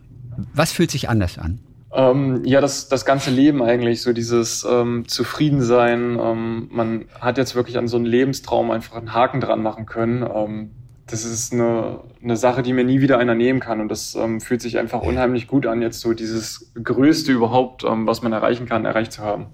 was 0.54 0.72
fühlt 0.72 0.90
sich 0.90 1.08
anders 1.08 1.38
an? 1.38 1.60
Ähm, 1.94 2.44
ja, 2.44 2.60
das, 2.60 2.88
das 2.88 3.06
ganze 3.06 3.30
Leben 3.30 3.62
eigentlich, 3.62 4.02
so 4.02 4.12
dieses 4.12 4.66
ähm, 4.70 5.08
Zufriedensein. 5.08 6.18
Ähm, 6.20 6.68
man 6.70 7.06
hat 7.18 7.38
jetzt 7.38 7.54
wirklich 7.54 7.78
an 7.78 7.88
so 7.88 7.96
einen 7.96 8.04
Lebenstraum 8.04 8.70
einfach 8.70 8.96
einen 8.96 9.14
Haken 9.14 9.40
dran 9.40 9.62
machen 9.62 9.86
können. 9.86 10.22
Ähm, 10.22 10.72
das 11.06 11.24
ist 11.24 11.54
eine, 11.54 12.00
eine 12.22 12.36
Sache, 12.36 12.62
die 12.62 12.74
mir 12.74 12.84
nie 12.84 13.00
wieder 13.00 13.16
einer 13.18 13.34
nehmen 13.34 13.60
kann. 13.60 13.80
Und 13.80 13.88
das 13.88 14.14
ähm, 14.14 14.42
fühlt 14.42 14.60
sich 14.60 14.78
einfach 14.78 15.00
unheimlich 15.00 15.48
gut 15.48 15.64
an, 15.66 15.80
jetzt 15.80 16.00
so 16.00 16.12
dieses 16.12 16.70
Größte 16.74 17.32
überhaupt, 17.32 17.82
ähm, 17.82 18.06
was 18.06 18.20
man 18.20 18.34
erreichen 18.34 18.66
kann, 18.66 18.84
erreicht 18.84 19.12
zu 19.12 19.22
haben 19.22 19.46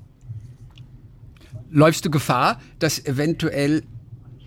läufst 1.70 2.04
du 2.04 2.10
Gefahr, 2.10 2.60
dass 2.78 3.04
eventuell, 3.04 3.82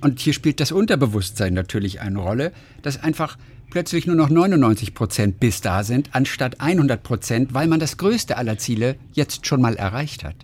und 0.02 0.20
hier 0.20 0.34
spielt 0.34 0.60
das 0.60 0.72
Unterbewusstsein 0.72 1.54
natürlich 1.54 2.02
eine 2.02 2.20
Rolle, 2.20 2.52
dass 2.82 3.04
einfach 3.04 3.38
plötzlich 3.70 4.08
nur 4.08 4.16
noch 4.16 4.30
99 4.30 4.94
Prozent 4.94 5.40
bis 5.40 5.62
da 5.62 5.84
sind, 5.84 6.10
anstatt 6.14 6.60
100 6.60 7.02
Prozent, 7.02 7.54
weil 7.54 7.68
man 7.68 7.80
das 7.80 7.98
größte 7.98 8.38
aller 8.38 8.58
Ziele 8.58 8.96
jetzt 9.14 9.46
schon 9.46 9.62
mal 9.62 9.76
erreicht 9.76 10.24
hat? 10.24 10.36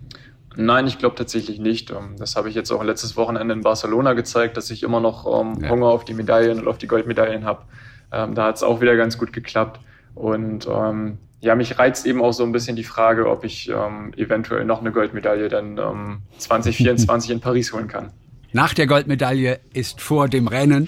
Nein, 0.58 0.88
ich 0.88 0.98
glaube 0.98 1.15
tatsächlich 1.15 1.60
nicht. 1.60 1.91
Ähm, 1.91 2.15
das 2.18 2.36
habe 2.36 2.50
ich 2.50 2.56
jetzt 2.56 2.72
auch 2.72 2.84
letztes 2.84 3.18
Wochenende 3.18 3.54
in 3.54 3.62
Barcelona 3.62 4.13
gezeigt, 4.13 4.58
dass 4.58 4.70
ich 4.72 4.84
immer 4.84 5.00
noch 5.00 5.26
ähm, 5.41 5.62
ja. 5.62 5.70
Hunger 5.70 5.88
auf 5.88 6.06
die 6.06 6.13
Medaillen 6.13 6.60
und 6.60 6.68
auf 6.68 6.78
die 6.78 6.88
Goldmedaillen 6.88 7.44
habe. 7.46 7.63
Ähm, 8.12 8.36
da 8.36 8.46
hat 8.46 8.56
es 8.56 8.63
auch 8.63 8.82
wieder 8.82 8.96
ganz 8.96 9.18
gut 9.18 9.34
geklappt. 9.34 9.82
Und 10.13 10.68
ähm, 10.68 11.18
ja, 11.41 11.56
mich 11.56 11.78
reizt 11.78 12.06
eben 12.06 12.22
auch 12.22 12.32
so 12.32 12.44
ein 12.44 12.52
bisschen 12.52 12.76
die 12.76 12.84
Frage, 12.84 13.30
ob 13.30 13.44
ich 13.44 13.70
ähm, 13.70 14.13
eventuell 14.15 14.65
noch 14.65 14.80
eine 14.80 14.91
Goldmedaille 14.91 15.50
dann 15.50 15.78
ähm, 15.78 16.22
2024 16.38 17.32
in 17.32 17.39
Paris 17.41 17.74
holen 17.74 17.88
kann. 17.88 18.12
Nach 18.56 18.74
der 18.74 18.88
Goldmedaille 18.88 19.60
ist 19.74 20.00
vor 20.00 20.30
dem 20.30 20.48
Rennen. 20.48 20.88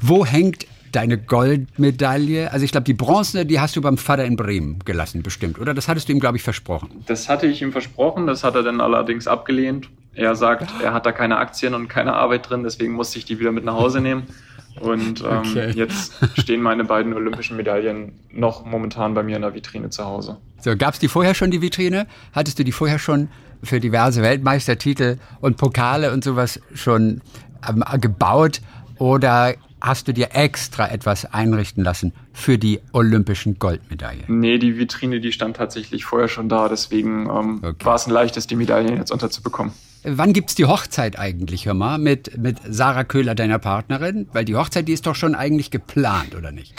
Wo 0.00 0.24
hängt 0.24 0.68
deine 0.92 1.18
Goldmedaille? 1.18 2.52
Also 2.52 2.64
ich 2.64 2.70
glaube, 2.70 2.84
die 2.84 2.94
Bronze, 2.94 3.44
die 3.44 3.58
hast 3.58 3.74
du 3.74 3.80
beim 3.80 3.98
Vater 3.98 4.24
in 4.24 4.36
Bremen 4.36 4.78
gelassen, 4.84 5.24
bestimmt, 5.24 5.58
oder? 5.58 5.74
Das 5.74 5.88
hattest 5.88 6.08
du 6.08 6.12
ihm, 6.12 6.20
glaube 6.20 6.36
ich, 6.36 6.44
versprochen. 6.44 6.90
Das 7.06 7.28
hatte 7.28 7.48
ich 7.48 7.60
ihm 7.60 7.72
versprochen, 7.72 8.28
das 8.28 8.44
hat 8.44 8.54
er 8.54 8.62
dann 8.62 8.80
allerdings 8.80 9.26
abgelehnt. 9.26 9.88
Er 10.14 10.36
sagt, 10.36 10.72
er 10.80 10.94
hat 10.94 11.06
da 11.06 11.10
keine 11.10 11.38
Aktien 11.38 11.74
und 11.74 11.88
keine 11.88 12.14
Arbeit 12.14 12.48
drin, 12.48 12.62
deswegen 12.62 12.92
musste 12.92 13.18
ich 13.18 13.24
die 13.24 13.40
wieder 13.40 13.50
mit 13.50 13.64
nach 13.64 13.74
Hause 13.74 14.00
nehmen. 14.00 14.22
Und 14.78 15.22
ähm, 15.22 15.38
okay. 15.38 15.70
jetzt 15.74 16.12
stehen 16.38 16.62
meine 16.62 16.84
beiden 16.84 17.14
olympischen 17.14 17.56
Medaillen 17.56 18.12
noch 18.30 18.64
momentan 18.64 19.14
bei 19.14 19.24
mir 19.24 19.34
in 19.34 19.42
der 19.42 19.54
Vitrine 19.54 19.90
zu 19.90 20.04
Hause. 20.04 20.36
So, 20.60 20.76
gab 20.76 20.94
es 20.94 21.00
die 21.00 21.08
vorher 21.08 21.34
schon, 21.34 21.50
die 21.50 21.62
Vitrine? 21.62 22.06
Hattest 22.32 22.60
du 22.60 22.64
die 22.64 22.70
vorher 22.70 23.00
schon 23.00 23.28
für 23.62 23.80
diverse 23.80 24.22
Weltmeistertitel 24.22 25.18
und 25.40 25.56
Pokale 25.56 26.12
und 26.12 26.24
sowas 26.24 26.60
schon 26.74 27.20
ähm, 27.68 27.84
gebaut? 28.00 28.60
Oder 28.98 29.54
hast 29.80 30.08
du 30.08 30.12
dir 30.12 30.30
extra 30.32 30.88
etwas 30.90 31.24
einrichten 31.32 31.84
lassen 31.84 32.12
für 32.32 32.58
die 32.58 32.80
olympischen 32.92 33.58
Goldmedaillen? 33.58 34.24
Nee, 34.28 34.58
die 34.58 34.76
Vitrine, 34.78 35.20
die 35.20 35.32
stand 35.32 35.56
tatsächlich 35.56 36.04
vorher 36.04 36.28
schon 36.28 36.48
da. 36.48 36.68
Deswegen 36.68 37.28
ähm, 37.30 37.60
okay. 37.62 37.84
war 37.84 37.94
es 37.94 38.06
ein 38.06 38.12
leichtes, 38.12 38.46
die 38.46 38.56
Medaillen 38.56 38.96
jetzt 38.96 39.12
unterzubekommen. 39.12 39.72
Wann 40.04 40.32
gibt's 40.32 40.54
die 40.54 40.64
Hochzeit 40.64 41.18
eigentlich, 41.18 41.66
hör 41.66 41.74
mal, 41.74 41.98
mit, 41.98 42.38
mit 42.38 42.58
Sarah 42.68 43.04
Köhler, 43.04 43.34
deiner 43.34 43.58
Partnerin? 43.58 44.28
Weil 44.32 44.44
die 44.44 44.56
Hochzeit, 44.56 44.86
die 44.88 44.92
ist 44.92 45.06
doch 45.06 45.16
schon 45.16 45.34
eigentlich 45.34 45.70
geplant, 45.70 46.34
oder 46.36 46.52
nicht? 46.52 46.74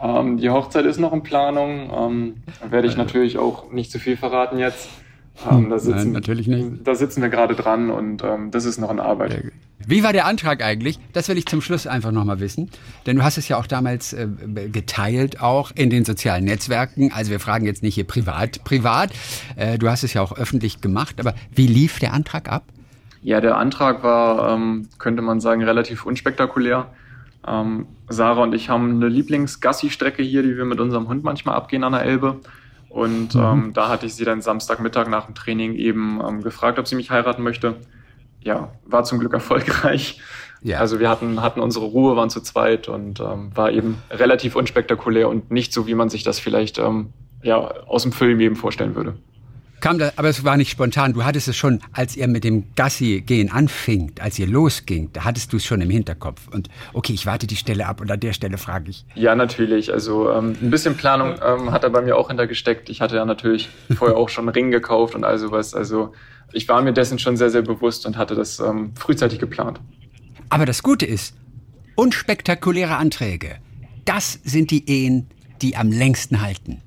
Ähm, 0.00 0.38
die 0.38 0.50
Hochzeit 0.50 0.84
ist 0.86 0.98
noch 0.98 1.12
in 1.12 1.22
Planung. 1.22 1.90
Ähm, 1.94 2.34
werde 2.70 2.88
ich 2.88 2.94
also. 2.94 3.04
natürlich 3.04 3.38
auch 3.38 3.70
nicht 3.70 3.90
zu 3.92 3.98
viel 3.98 4.16
verraten 4.16 4.58
jetzt. 4.58 4.88
Ähm, 5.50 5.70
da 5.70 5.78
sitzen, 5.78 5.96
Nein, 5.96 6.12
natürlich 6.12 6.46
nicht. 6.46 6.66
Da 6.84 6.94
sitzen 6.94 7.22
wir 7.22 7.28
gerade 7.28 7.54
dran 7.54 7.90
und 7.90 8.22
ähm, 8.22 8.50
das 8.50 8.64
ist 8.64 8.78
noch 8.78 8.90
in 8.90 9.00
Arbeit. 9.00 9.52
Wie 9.86 10.04
war 10.04 10.12
der 10.12 10.26
Antrag 10.26 10.62
eigentlich? 10.62 10.98
Das 11.12 11.28
will 11.28 11.36
ich 11.36 11.46
zum 11.46 11.60
Schluss 11.60 11.86
einfach 11.86 12.12
nochmal 12.12 12.40
wissen. 12.40 12.70
Denn 13.06 13.16
du 13.16 13.22
hast 13.22 13.38
es 13.38 13.48
ja 13.48 13.56
auch 13.56 13.66
damals 13.66 14.12
äh, 14.12 14.28
geteilt, 14.70 15.40
auch 15.40 15.72
in 15.74 15.90
den 15.90 16.04
sozialen 16.04 16.44
Netzwerken. 16.44 17.12
Also 17.12 17.30
wir 17.30 17.40
fragen 17.40 17.66
jetzt 17.66 17.82
nicht 17.82 17.94
hier 17.94 18.06
privat, 18.06 18.62
privat. 18.64 19.10
Äh, 19.56 19.78
du 19.78 19.88
hast 19.88 20.04
es 20.04 20.14
ja 20.14 20.22
auch 20.22 20.36
öffentlich 20.36 20.80
gemacht. 20.80 21.16
Aber 21.18 21.34
wie 21.52 21.66
lief 21.66 21.98
der 21.98 22.12
Antrag 22.12 22.50
ab? 22.50 22.64
Ja, 23.22 23.40
der 23.40 23.56
Antrag 23.56 24.02
war, 24.02 24.54
ähm, 24.54 24.88
könnte 24.98 25.22
man 25.22 25.40
sagen, 25.40 25.62
relativ 25.62 26.04
unspektakulär. 26.04 26.86
Ähm, 27.46 27.86
Sarah 28.08 28.42
und 28.42 28.54
ich 28.54 28.68
haben 28.68 28.96
eine 28.96 29.08
Lieblings-Gassi-Strecke 29.08 30.22
hier, 30.22 30.42
die 30.42 30.56
wir 30.56 30.64
mit 30.64 30.80
unserem 30.80 31.08
Hund 31.08 31.24
manchmal 31.24 31.56
abgehen 31.56 31.82
an 31.82 31.92
der 31.92 32.02
Elbe. 32.02 32.40
Und 32.92 33.34
mhm. 33.34 33.40
ähm, 33.40 33.72
da 33.72 33.88
hatte 33.88 34.06
ich 34.06 34.14
sie 34.14 34.24
dann 34.24 34.42
Samstagmittag 34.42 35.08
nach 35.08 35.26
dem 35.26 35.34
Training 35.34 35.74
eben 35.74 36.20
ähm, 36.26 36.42
gefragt, 36.42 36.78
ob 36.78 36.86
sie 36.86 36.94
mich 36.94 37.10
heiraten 37.10 37.42
möchte. 37.42 37.76
Ja, 38.42 38.72
war 38.84 39.04
zum 39.04 39.18
Glück 39.18 39.32
erfolgreich. 39.34 40.20
Ja. 40.62 40.78
Also 40.78 41.00
wir 41.00 41.08
hatten, 41.08 41.42
hatten 41.42 41.60
unsere 41.60 41.86
Ruhe, 41.86 42.16
waren 42.16 42.30
zu 42.30 42.40
zweit 42.40 42.88
und 42.88 43.18
ähm, 43.20 43.50
war 43.56 43.72
eben 43.72 43.98
relativ 44.10 44.54
unspektakulär 44.54 45.28
und 45.28 45.50
nicht 45.50 45.72
so, 45.72 45.86
wie 45.86 45.94
man 45.94 46.08
sich 46.08 46.22
das 46.22 46.38
vielleicht 46.38 46.78
ähm, 46.78 47.12
ja, 47.42 47.58
aus 47.58 48.02
dem 48.02 48.12
Film 48.12 48.38
eben 48.40 48.56
vorstellen 48.56 48.94
würde 48.94 49.14
kam 49.82 49.98
da, 49.98 50.12
aber 50.16 50.28
es 50.28 50.44
war 50.44 50.56
nicht 50.56 50.70
spontan. 50.70 51.12
Du 51.12 51.24
hattest 51.24 51.48
es 51.48 51.56
schon, 51.56 51.80
als 51.92 52.16
ihr 52.16 52.28
mit 52.28 52.44
dem 52.44 52.64
Gassi-Gehen 52.74 53.50
anfing, 53.50 54.12
als 54.20 54.38
ihr 54.38 54.46
losging, 54.46 55.10
da 55.12 55.24
hattest 55.24 55.52
du 55.52 55.58
es 55.58 55.66
schon 55.66 55.82
im 55.82 55.90
Hinterkopf. 55.90 56.48
Und 56.48 56.70
okay, 56.94 57.12
ich 57.12 57.26
warte 57.26 57.46
die 57.46 57.56
Stelle 57.56 57.86
ab 57.86 58.00
und 58.00 58.10
an 58.10 58.20
der 58.20 58.32
Stelle 58.32 58.56
frage 58.56 58.90
ich. 58.90 59.04
Ja, 59.14 59.34
natürlich. 59.34 59.92
Also 59.92 60.30
ähm, 60.30 60.56
ein 60.62 60.70
bisschen 60.70 60.96
Planung 60.96 61.34
ähm, 61.44 61.72
hat 61.72 61.84
er 61.84 61.90
bei 61.90 62.00
mir 62.00 62.16
auch 62.16 62.28
hintergesteckt. 62.28 62.88
Ich 62.88 63.02
hatte 63.02 63.16
ja 63.16 63.26
natürlich 63.26 63.68
vorher 63.96 64.16
auch 64.16 64.28
schon 64.28 64.44
einen 64.44 64.54
Ring 64.54 64.70
gekauft 64.70 65.14
und 65.14 65.24
all 65.24 65.38
sowas. 65.38 65.74
Also 65.74 66.14
ich 66.52 66.68
war 66.68 66.80
mir 66.80 66.92
dessen 66.92 67.18
schon 67.18 67.36
sehr, 67.36 67.50
sehr 67.50 67.62
bewusst 67.62 68.06
und 68.06 68.16
hatte 68.16 68.34
das 68.34 68.60
ähm, 68.60 68.92
frühzeitig 68.94 69.40
geplant. 69.40 69.80
Aber 70.48 70.64
das 70.64 70.82
Gute 70.82 71.06
ist, 71.06 71.34
unspektakuläre 71.96 72.96
Anträge, 72.96 73.56
das 74.04 74.38
sind 74.44 74.70
die 74.70 74.88
Ehen, 74.88 75.26
die 75.60 75.76
am 75.76 75.90
längsten 75.90 76.40
halten. 76.40 76.82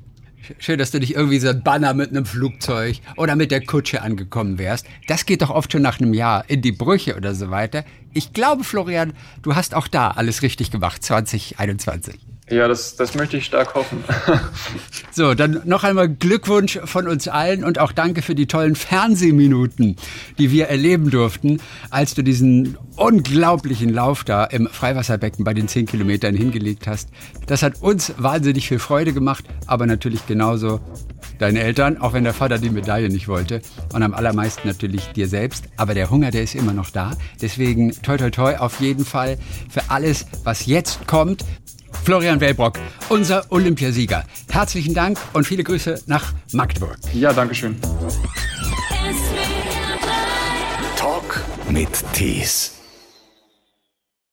Schön, 0.57 0.79
dass 0.79 0.91
du 0.91 0.99
dich 0.99 1.15
irgendwie 1.15 1.39
so 1.39 1.49
ein 1.49 1.63
Banner 1.63 1.93
mit 1.93 2.09
einem 2.09 2.25
Flugzeug 2.25 2.97
oder 3.17 3.35
mit 3.35 3.51
der 3.51 3.65
Kutsche 3.65 4.01
angekommen 4.01 4.57
wärst. 4.57 4.85
Das 5.07 5.25
geht 5.25 5.41
doch 5.41 5.49
oft 5.49 5.71
schon 5.71 5.81
nach 5.81 5.99
einem 5.99 6.13
Jahr 6.13 6.43
in 6.47 6.61
die 6.61 6.71
Brüche 6.71 7.15
oder 7.15 7.35
so 7.35 7.49
weiter. 7.49 7.83
Ich 8.13 8.33
glaube, 8.33 8.63
Florian, 8.63 9.13
du 9.41 9.55
hast 9.55 9.73
auch 9.73 9.87
da 9.87 10.11
alles 10.11 10.41
richtig 10.41 10.71
gemacht, 10.71 11.03
2021. 11.03 12.34
Ja, 12.47 12.67
das, 12.67 12.95
das 12.95 13.15
möchte 13.15 13.37
ich 13.37 13.45
stark 13.45 13.73
hoffen. 13.73 14.03
so, 15.11 15.33
dann 15.33 15.61
noch 15.65 15.83
einmal 15.83 16.07
Glückwunsch 16.07 16.79
von 16.85 17.07
uns 17.07 17.27
allen 17.27 17.63
und 17.63 17.79
auch 17.79 17.91
danke 17.91 18.21
für 18.21 18.35
die 18.35 18.45
tollen 18.45 18.75
Fernsehminuten, 18.75 19.95
die 20.37 20.51
wir 20.51 20.67
erleben 20.67 21.09
durften, 21.09 21.59
als 21.89 22.13
du 22.13 22.21
diesen 22.21 22.77
unglaublichen 22.97 23.91
Lauf 23.91 24.23
da 24.23 24.43
im 24.43 24.67
Freiwasserbecken 24.67 25.43
bei 25.43 25.55
den 25.55 25.67
10 25.67 25.87
Kilometern 25.87 26.35
hingelegt 26.35 26.85
hast. 26.85 27.09
Das 27.47 27.63
hat 27.63 27.81
uns 27.81 28.13
wahnsinnig 28.17 28.67
viel 28.67 28.79
Freude 28.79 29.11
gemacht, 29.11 29.43
aber 29.65 29.87
natürlich 29.87 30.27
genauso 30.27 30.81
deine 31.39 31.61
Eltern, 31.61 31.97
auch 31.97 32.13
wenn 32.13 32.23
der 32.23 32.35
Vater 32.35 32.59
die 32.59 32.69
Medaille 32.69 33.09
nicht 33.09 33.27
wollte. 33.27 33.61
Und 33.91 34.03
am 34.03 34.13
allermeisten 34.13 34.67
natürlich 34.67 35.07
dir 35.13 35.27
selbst. 35.27 35.65
Aber 35.77 35.95
der 35.95 36.11
Hunger, 36.11 36.29
der 36.29 36.43
ist 36.43 36.53
immer 36.53 36.73
noch 36.73 36.91
da. 36.91 37.11
Deswegen 37.41 37.91
toi 38.03 38.17
toi 38.17 38.29
toi 38.29 38.55
auf 38.57 38.79
jeden 38.79 39.03
Fall 39.03 39.37
für 39.69 39.89
alles, 39.89 40.27
was 40.43 40.67
jetzt 40.67 41.07
kommt. 41.07 41.43
Florian 42.05 42.39
Wellbrock, 42.39 42.77
unser 43.09 43.45
Olympiasieger. 43.49 44.25
Herzlichen 44.51 44.93
Dank 44.93 45.17
und 45.33 45.47
viele 45.47 45.63
Grüße 45.63 46.03
nach 46.05 46.33
Magdeburg. 46.53 46.97
Ja, 47.13 47.33
danke 47.33 47.55
schön. 47.55 47.77
Talk 50.95 51.41
mit 51.67 51.89
Tees. 52.13 52.74